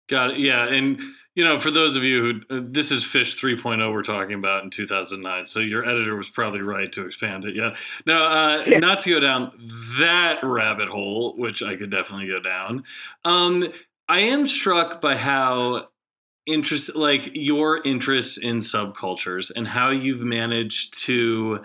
[0.09, 0.39] Got it.
[0.39, 0.99] Yeah, and
[1.33, 4.63] you know, for those of you who uh, this is Phish 3.0 we're talking about
[4.63, 7.55] in 2009, so your editor was probably right to expand it.
[7.55, 7.73] Yeah.
[8.05, 8.79] Now, uh, Yeah.
[8.79, 9.51] not to go down
[9.99, 12.83] that rabbit hole, which I could definitely go down.
[13.23, 13.71] Um,
[14.09, 15.87] I am struck by how
[16.45, 21.63] interest, like your interests in subcultures, and how you've managed to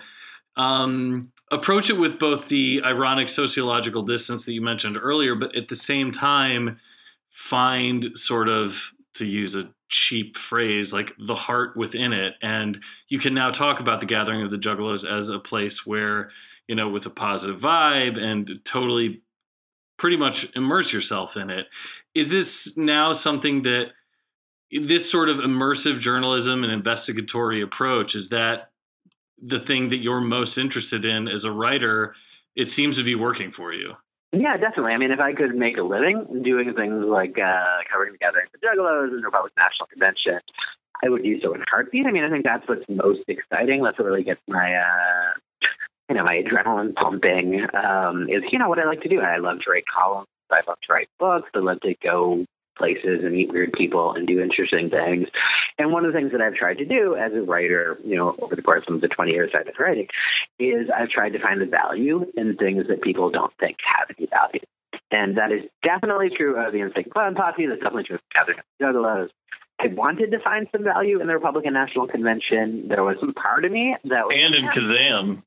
[0.55, 5.67] um, approach it with both the ironic sociological distance that you mentioned earlier, but at
[5.67, 6.77] the same time
[7.29, 12.35] find sort of to use a cheap phrase like the heart within it.
[12.41, 16.29] And you can now talk about the gathering of the juggalos as a place where
[16.67, 19.21] you know with a positive vibe and totally
[19.97, 21.67] pretty much immerse yourself in it.
[22.13, 23.93] Is this now something that
[24.71, 28.71] this sort of immersive journalism and investigatory approach is that
[29.41, 32.15] the thing that you're most interested in as a writer
[32.55, 33.95] it seems to be working for you
[34.31, 34.91] Yeah, definitely.
[34.91, 38.45] I mean, if I could make a living doing things like uh, covering the gathering
[38.45, 40.39] of the Juggalos and the Republican National Convention,
[41.03, 42.05] I would do so in heartbeat.
[42.05, 43.81] I mean, I think that's what's most exciting.
[43.81, 45.33] That's what really gets my, uh,
[46.09, 47.65] you know, my adrenaline pumping.
[47.73, 49.21] Um, is you know what I like to do.
[49.21, 50.27] I love to write columns.
[50.51, 51.49] I love to write books.
[51.55, 52.45] I love to go
[52.79, 55.27] places and meet weird people and do interesting things.
[55.77, 58.35] And one of the things that I've tried to do as a writer, you know,
[58.41, 60.07] over the course of the 20 years I've been writing,
[60.57, 64.27] is I've tried to find the value in things that people don't think have any
[64.27, 64.61] value.
[65.11, 67.65] And that is definitely true of the Insane Clown Posse.
[67.67, 68.53] That's definitely true of the
[68.83, 69.29] Juggalos.
[69.81, 72.87] I wanted to find some value in the Republican National Convention.
[72.89, 75.43] There was some part of me that was and in kazam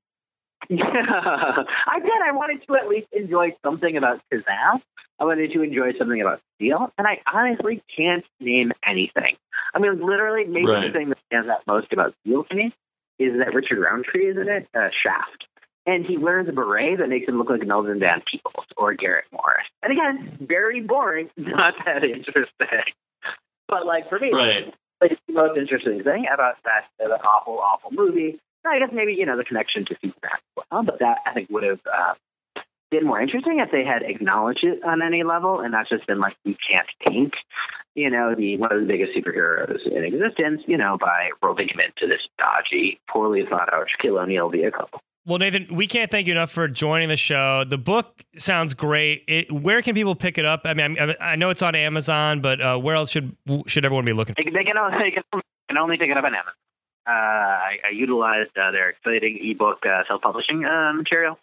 [0.69, 0.85] yeah,
[1.87, 2.11] I did.
[2.27, 4.81] I wanted to at least enjoy something about Kazam.
[5.19, 9.37] I wanted to enjoy something about Steel, and I honestly can't name anything.
[9.75, 10.87] I mean, literally, maybe Right.
[10.87, 12.73] the thing that stands out most about Steel to me
[13.19, 15.47] is that Richard Roundtree is in it, uh, Shaft,
[15.87, 19.27] and he wears a beret that makes him look like Melvin Van Peebles or Garrett
[19.33, 19.67] Morris.
[19.83, 22.93] And again, very boring, not that interesting.
[23.69, 24.75] But like for me, Right.
[25.01, 28.41] like, the most interesting thing about that uh, awful, awful movie.
[28.65, 29.97] I guess maybe you know the connection to
[30.71, 32.15] well, but that I think would have uh,
[32.91, 36.21] been more interesting if they had acknowledged it on any level, and not just been
[36.21, 37.35] like we can't paint,
[37.95, 41.81] you know, the one of the biggest superheroes in existence, you know, by roping him
[41.81, 44.89] into this dodgy, poorly thought out Shaquille O'Neal vehicle.
[45.25, 47.63] Well, Nathan, we can't thank you enough for joining the show.
[47.65, 49.23] The book sounds great.
[49.29, 50.63] It, where can people pick it up?
[50.65, 53.37] I mean, I, I know it's on Amazon, but uh, where else should
[53.67, 54.35] should everyone be looking?
[54.37, 55.23] They, they can only they can,
[55.69, 56.55] can only pick it up on Amazon.
[57.07, 61.39] Uh, I, I utilized uh, their exciting ebook uh, self-publishing uh, material.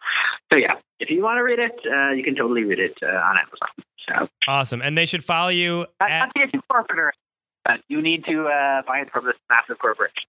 [0.49, 3.07] So yeah, if you want to read it, uh, you can totally read it uh,
[3.07, 3.69] on Amazon.
[4.07, 6.19] So Awesome, and they should follow you at.
[6.19, 7.15] not get too corporate,
[7.65, 10.23] but you need to uh, buy it from this massive corporation.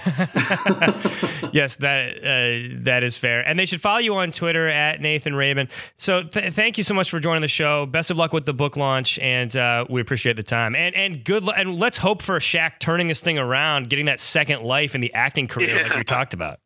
[1.52, 5.34] yes, that uh, that is fair, and they should follow you on Twitter at Nathan
[5.34, 5.68] Rabin.
[5.96, 7.86] So, th- thank you so much for joining the show.
[7.86, 10.74] Best of luck with the book launch, and uh, we appreciate the time.
[10.74, 14.20] And and good, lu- and let's hope for Shaq turning this thing around, getting that
[14.20, 15.98] second life in the acting career, like Yeah.
[15.98, 16.58] you talked about.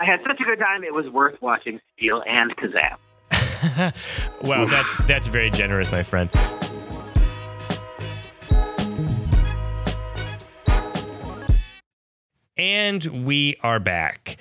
[0.00, 3.92] I had such a good time; it was worth watching Steel and Kazam.
[4.42, 6.28] well, that's that's very generous, my friend.
[12.56, 14.36] And we are back.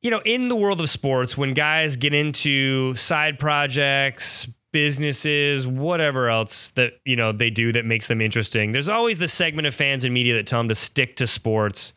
[0.00, 6.28] You know, in the world of sports, when guys get into side projects, businesses, whatever
[6.28, 9.74] else that, you know, they do that makes them interesting, there's always the segment of
[9.74, 11.92] fans and media that tell them to stick to sports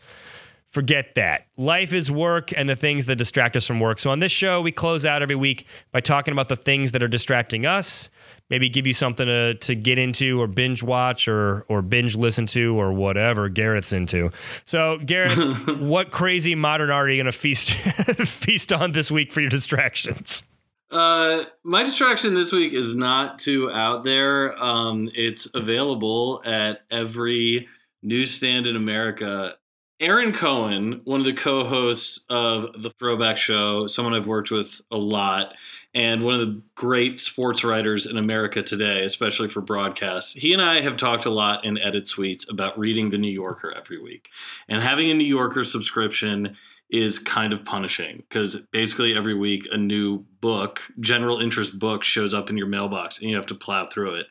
[0.69, 1.47] forget that.
[1.57, 3.99] Life is work and the things that distract us from work.
[3.99, 7.01] So on this show, we close out every week by talking about the things that
[7.01, 8.09] are distracting us,
[8.49, 12.45] maybe give you something to, to get into or binge watch or or binge listen
[12.47, 14.29] to or whatever Gareth's into.
[14.65, 17.71] So Garrett, what crazy modern art are you gonna feast
[18.25, 20.43] feast on this week for your distractions?
[20.89, 24.57] Uh, my distraction this week is not too out there.
[24.61, 27.67] Um, it's available at every
[28.01, 29.55] newsstand in America.
[29.99, 34.97] Aaron Cohen, one of the co-hosts of the Throwback Show, someone I've worked with a
[34.97, 35.55] lot,
[35.95, 40.33] and one of the great sports writers in America today, especially for broadcasts.
[40.33, 43.73] He and I have talked a lot in Edit Suites about reading the New Yorker
[43.75, 44.29] every week,
[44.69, 46.55] and having a New Yorker subscription
[46.89, 52.33] is kind of punishing because basically every week a new book, general interest book, shows
[52.33, 54.27] up in your mailbox and you have to plow through it.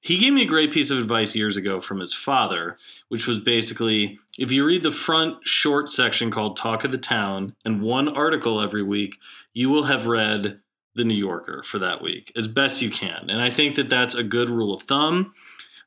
[0.00, 3.40] He gave me a great piece of advice years ago from his father, which was
[3.40, 8.08] basically if you read the front short section called Talk of the Town and one
[8.08, 9.16] article every week,
[9.52, 10.60] you will have read
[10.94, 13.28] the New Yorker for that week as best you can.
[13.28, 15.34] And I think that that's a good rule of thumb.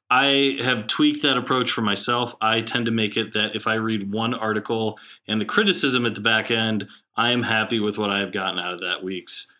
[0.09, 2.35] I have tweaked that approach for myself.
[2.41, 6.15] I tend to make it that if I read one article and the criticism at
[6.15, 9.53] the back end, I am happy with what I have gotten out of that week's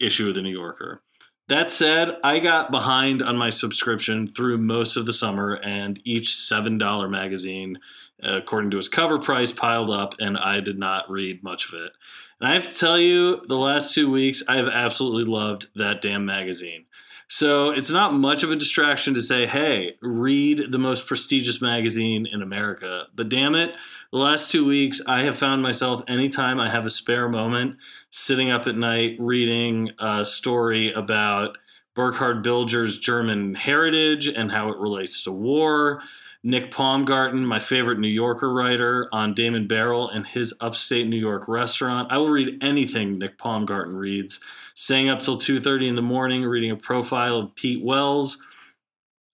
[0.00, 1.00] issue of the New Yorker.
[1.48, 6.28] That said, I got behind on my subscription through most of the summer, and each
[6.28, 7.78] $7 magazine,
[8.22, 11.92] according to its cover price, piled up, and I did not read much of it.
[12.40, 16.00] And I have to tell you, the last two weeks, I have absolutely loved that
[16.00, 16.86] damn magazine.
[17.28, 22.26] So it's not much of a distraction to say, hey, read the most prestigious magazine
[22.30, 23.06] in America.
[23.14, 23.74] But damn it,
[24.10, 27.78] the last two weeks, I have found myself anytime I have a spare moment
[28.10, 31.56] sitting up at night reading a story about
[31.94, 36.02] Burkhard Bilger's German heritage and how it relates to war.
[36.44, 41.46] Nick Paumgarten, my favorite New Yorker writer, on Damon Baehrel and his upstate New York
[41.46, 42.10] restaurant.
[42.10, 44.40] I will read anything Nick Paumgarten reads.
[44.74, 48.42] Staying up till 2:30 in the morning reading a profile of Pete Wells,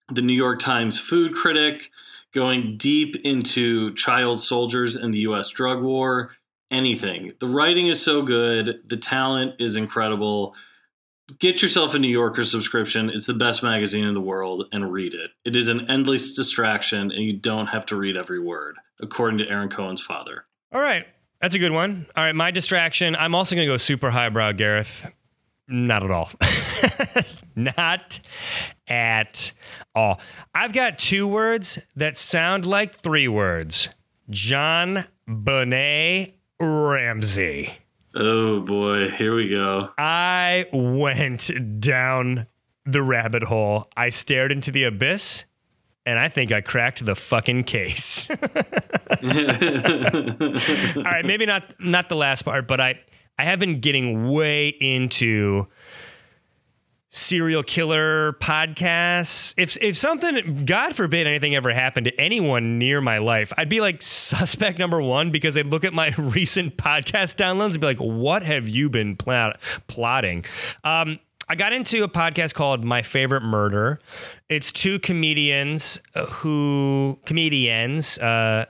[0.09, 1.91] the New York Times food critic,
[2.33, 6.37] going deep into child soldiers and the US drug war,
[6.71, 7.33] anything.
[7.41, 10.55] The writing is so good, the talent is incredible
[11.39, 13.11] get yourself a New Yorker subscription.
[13.11, 15.31] It's the best magazine in the world and read it.
[15.45, 19.49] It is an endless distraction and you don't have to read every word, according to
[19.49, 20.47] Aaron Cohen's father.
[20.73, 21.07] All right.
[21.41, 22.07] That's a good one.
[22.17, 23.15] All right, my distraction.
[23.15, 25.11] I'm also going to go super highbrow, Gareth.
[25.69, 26.31] Not at all.
[27.57, 28.21] Not
[28.89, 29.53] at
[29.95, 30.21] all.
[30.55, 33.89] I've got two words that sound like three words
[34.31, 37.79] John Bonet Ramsey.
[38.15, 39.91] Oh boy, here we go.
[39.99, 41.51] I went
[41.81, 42.47] down
[42.85, 43.89] the rabbit hole.
[43.97, 45.45] I stared into the abyss
[46.09, 48.31] and I think I cracked the fucking case.
[48.31, 48.37] All
[51.03, 52.99] right, maybe not not the last part, but I
[53.39, 55.67] I have been getting way into
[57.11, 59.55] serial killer podcasts.
[59.57, 63.81] If if something, God forbid, anything ever happened to anyone near my life, I'd be
[63.81, 67.99] like suspect number one because they'd look at my recent podcast downloads and be like,
[67.99, 70.45] "What have you been plot- plotting?"
[70.85, 74.01] Um, I got into a podcast called My Favorite Murder.
[74.51, 78.19] It's two comedians uh, who comedians.
[78.19, 78.67] Uh,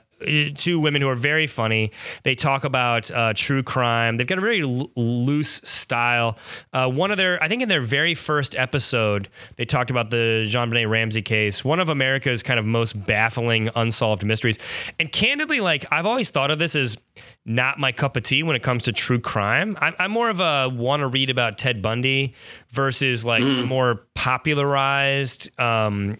[0.55, 1.91] two women who are very funny.
[2.23, 4.17] They talk about uh, true crime.
[4.17, 6.37] They've got a very l- loose style.
[6.73, 10.45] Uh, one of their, I think, in their very first episode, they talked about the
[10.47, 14.57] JonBenét Ramsey case, one of America's kind of most baffling unsolved mysteries.
[14.99, 16.97] And candidly, like I've always thought of this as
[17.45, 19.77] not my cup of tea when it comes to true crime.
[19.81, 22.35] I'm, I'm more of a want to read about Ted Bundy
[22.69, 25.49] versus like more popularized.
[25.59, 26.17] Um,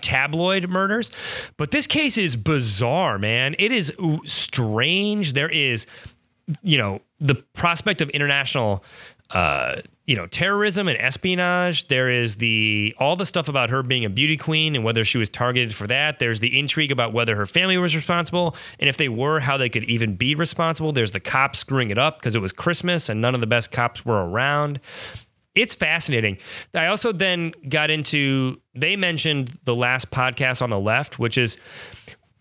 [0.00, 1.10] tabloid murders.
[1.56, 3.54] But this case is bizarre, man.
[3.58, 3.92] It is
[4.24, 5.32] strange.
[5.32, 5.86] There is,
[6.62, 8.84] you know, the prospect of international.
[9.30, 9.76] Uh,
[10.06, 11.86] you know, terrorism and espionage.
[11.86, 15.18] There is the all the stuff about her being a beauty queen and whether she
[15.18, 16.18] was targeted for that.
[16.18, 19.68] There's the intrigue about whether her family was responsible and if they were, how they
[19.68, 20.90] could even be responsible.
[20.90, 23.70] There's the cops screwing it up because it was Christmas and none of the best
[23.70, 24.80] cops were around
[25.54, 26.38] it's fascinating.
[26.74, 31.56] I also then got into, they mentioned the last podcast on the left, which is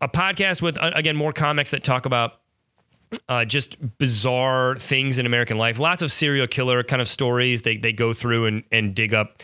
[0.01, 2.33] a podcast with, uh, again, more comics that talk about
[3.27, 5.79] uh, just bizarre things in American life.
[5.79, 7.63] Lots of serial killer kind of stories.
[7.63, 9.41] They, they go through and, and dig up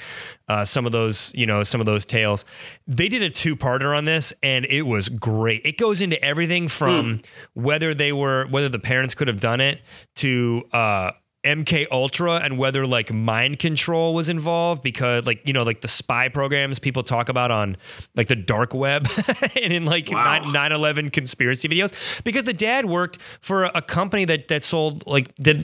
[0.47, 2.45] uh, some of those, you know, some of those tales.
[2.85, 5.65] They did a two parter on this, and it was great.
[5.65, 7.21] It goes into everything from
[7.55, 9.81] whether they were, whether the parents could have done it
[10.17, 11.11] to, uh,
[11.45, 15.87] MK Ultra and whether like mind control was involved because like you know like the
[15.87, 17.77] spy programs people talk about on
[18.15, 19.07] like the dark web
[19.61, 20.39] and in like Wow.
[20.51, 21.93] 9 11 conspiracy videos
[22.23, 25.57] because the dad worked for a company that that sold like that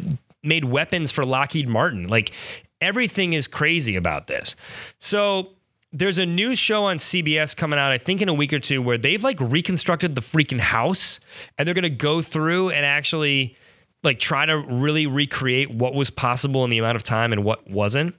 [0.44, 2.32] made weapons for Lockheed Martin like
[2.80, 4.56] everything is crazy about this
[5.00, 5.50] so
[5.94, 8.82] there's a new show on CBS coming out, I think in a week or two,
[8.82, 11.20] where they've like reconstructed the freaking house
[11.58, 13.58] and they're gonna go through and actually
[14.04, 17.70] like try to really recreate what was possible in the amount of time and what
[17.70, 18.16] wasn't.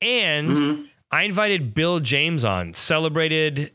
[0.00, 0.82] And mm-hmm.
[1.10, 3.72] I invited Bill James on, celebrated,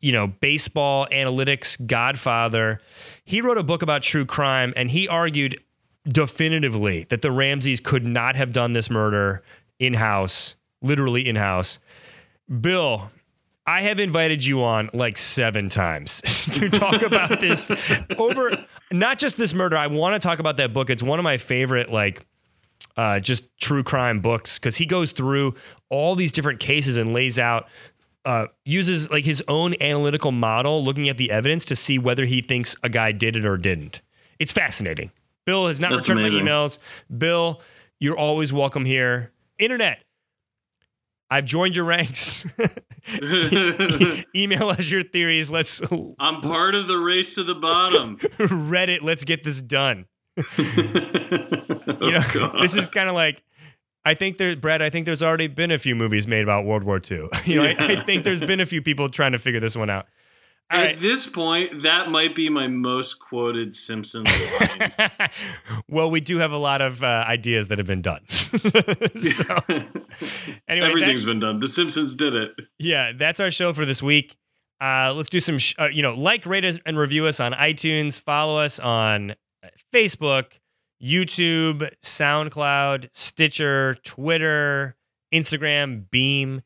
[0.00, 2.80] you know, baseball analytics godfather.
[3.24, 5.62] He wrote a book about true crime and he argued
[6.08, 9.42] definitively that the Ramseys could not have done this murder
[9.78, 11.78] in house, literally in house.
[12.60, 13.10] Bill,
[13.66, 16.20] I have invited you on like seven times
[16.52, 17.70] to talk about this
[18.18, 19.76] over not just this murder.
[19.76, 20.90] I want to talk about that book.
[20.90, 22.26] It's one of my favorite, like,
[22.96, 25.54] uh, just true crime books because he goes through
[25.88, 27.68] all these different cases and lays out,
[28.24, 32.40] uh, uses like his own analytical model, looking at the evidence to see whether he
[32.40, 34.02] thinks a guy did it or didn't.
[34.38, 35.10] It's fascinating.
[35.46, 36.44] Bill has not That's returned amazing.
[36.44, 36.78] my emails.
[37.16, 37.62] Bill,
[37.98, 39.32] you're always welcome here.
[39.58, 40.02] Internet.
[41.30, 42.44] I've joined your ranks.
[44.34, 45.48] Email us your theories.
[45.50, 45.80] Let's
[46.18, 48.16] I'm part of the race to the bottom.
[48.18, 49.02] Reddit.
[49.02, 50.06] Let's get this done.
[50.36, 52.56] Oh, You know, God.
[52.62, 53.42] this is kind of like.
[54.02, 54.80] I think there, Brad.
[54.80, 57.28] I think there's already been a few movies made about World War II.
[57.44, 59.90] You know, I, I think there's been a few people trying to figure this one
[59.90, 60.06] out.
[60.72, 61.00] All At right.
[61.00, 64.28] this point, that might be my most quoted Simpsons
[64.60, 65.10] line.
[65.88, 68.20] well, we do have a lot of uh, ideas that have been done.
[68.28, 69.44] so,
[70.68, 71.58] anyway, Everything's been done.
[71.58, 72.52] The Simpsons did it.
[72.78, 74.36] yeah, that's our show for this week.
[74.80, 77.52] Uh, let's do some, sh- uh, you know, like, rate us, and review us on
[77.52, 78.18] iTunes.
[78.20, 80.52] Follow us on uh, Facebook,
[81.02, 84.96] YouTube, SoundCloud, Stitcher, Twitter,
[85.34, 86.62] Instagram, Beam,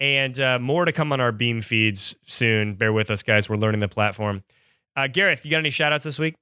[0.00, 2.74] and uh, more to come on our Beam feeds soon.
[2.74, 3.48] Bear with us, guys.
[3.48, 4.42] We're learning the platform.
[4.96, 6.34] Uh, Gareth, you got any shout outs this week?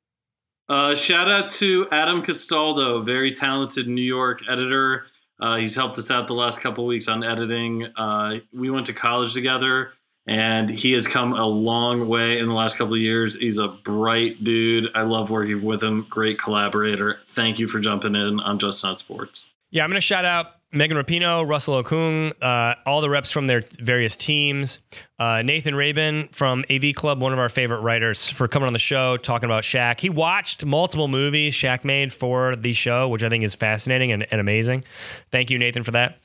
[0.68, 5.06] Uh, shout out to Adam Castaldo, very talented New York editor.
[5.40, 7.86] Uh, he's helped us out the last couple weeks on editing.
[7.96, 9.92] Uh, we went to college together,
[10.26, 13.38] and he has come a long way in the last couple of years.
[13.38, 14.88] He's a bright dude.
[14.94, 16.06] I love working with him.
[16.08, 17.18] Great collaborator.
[17.26, 19.52] Thank you for jumping in on Just Not Sports.
[19.70, 23.46] Yeah, I'm going to shout out Megan Rapinoe, Russell Okung, uh, all the reps from
[23.46, 24.78] their various teams.
[25.18, 28.78] Uh, Nathan Rabin from AV Club, one of our favorite writers, for coming on the
[28.78, 30.00] show talking about Shaq.
[30.00, 34.26] He watched multiple movies Shaq made for the show, which I think is fascinating and,
[34.30, 34.84] and amazing.
[35.30, 36.18] Thank you, Nathan, for that.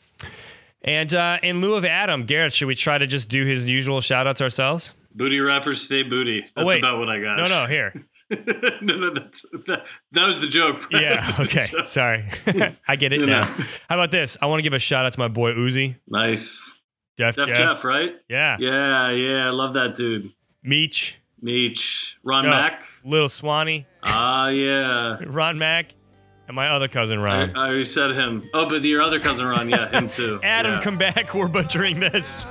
[0.82, 4.00] And uh, in lieu of Adam, Gareth, should we try to just do his usual
[4.00, 4.94] shout outs ourselves?
[5.14, 6.46] Booty rappers stay booty.
[6.56, 7.38] That's Oh, about what I got.
[7.38, 7.94] No, no, here.
[8.82, 10.86] no, no, that's, that, that was the joke.
[10.92, 11.60] Yeah, okay.
[11.60, 12.26] So- Sorry.
[12.88, 13.42] I get it No, now.
[13.42, 13.64] no.
[13.90, 14.38] How about this?
[14.42, 15.96] I want to give a shout out to my boy Uzi.
[16.08, 16.80] nice.
[17.18, 17.58] Jeff, Def Jeff.
[17.58, 18.14] Jeff, right?
[18.30, 18.58] Yeah.
[18.60, 19.48] Yeah, yeah.
[19.48, 20.32] I love that dude.
[20.62, 21.20] Meech.
[21.42, 22.18] Meech.
[22.24, 22.50] Ron Yeah.
[22.52, 22.84] Mack.
[23.04, 23.88] Little Swanee.
[24.04, 25.18] Ah, yeah.
[25.26, 25.96] Ron Mack,
[26.48, 27.56] and my other cousin I, Ron.
[27.58, 28.48] I already said him.
[28.54, 30.40] Oh, but your other cousin Ron, yeah, him too.
[30.44, 30.82] Adam, Yeah.
[30.82, 31.34] come back.
[31.34, 32.46] We're butchering this.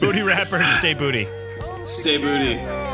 [0.00, 1.28] booty rappers, stay booty.
[1.82, 2.85] Stay booty.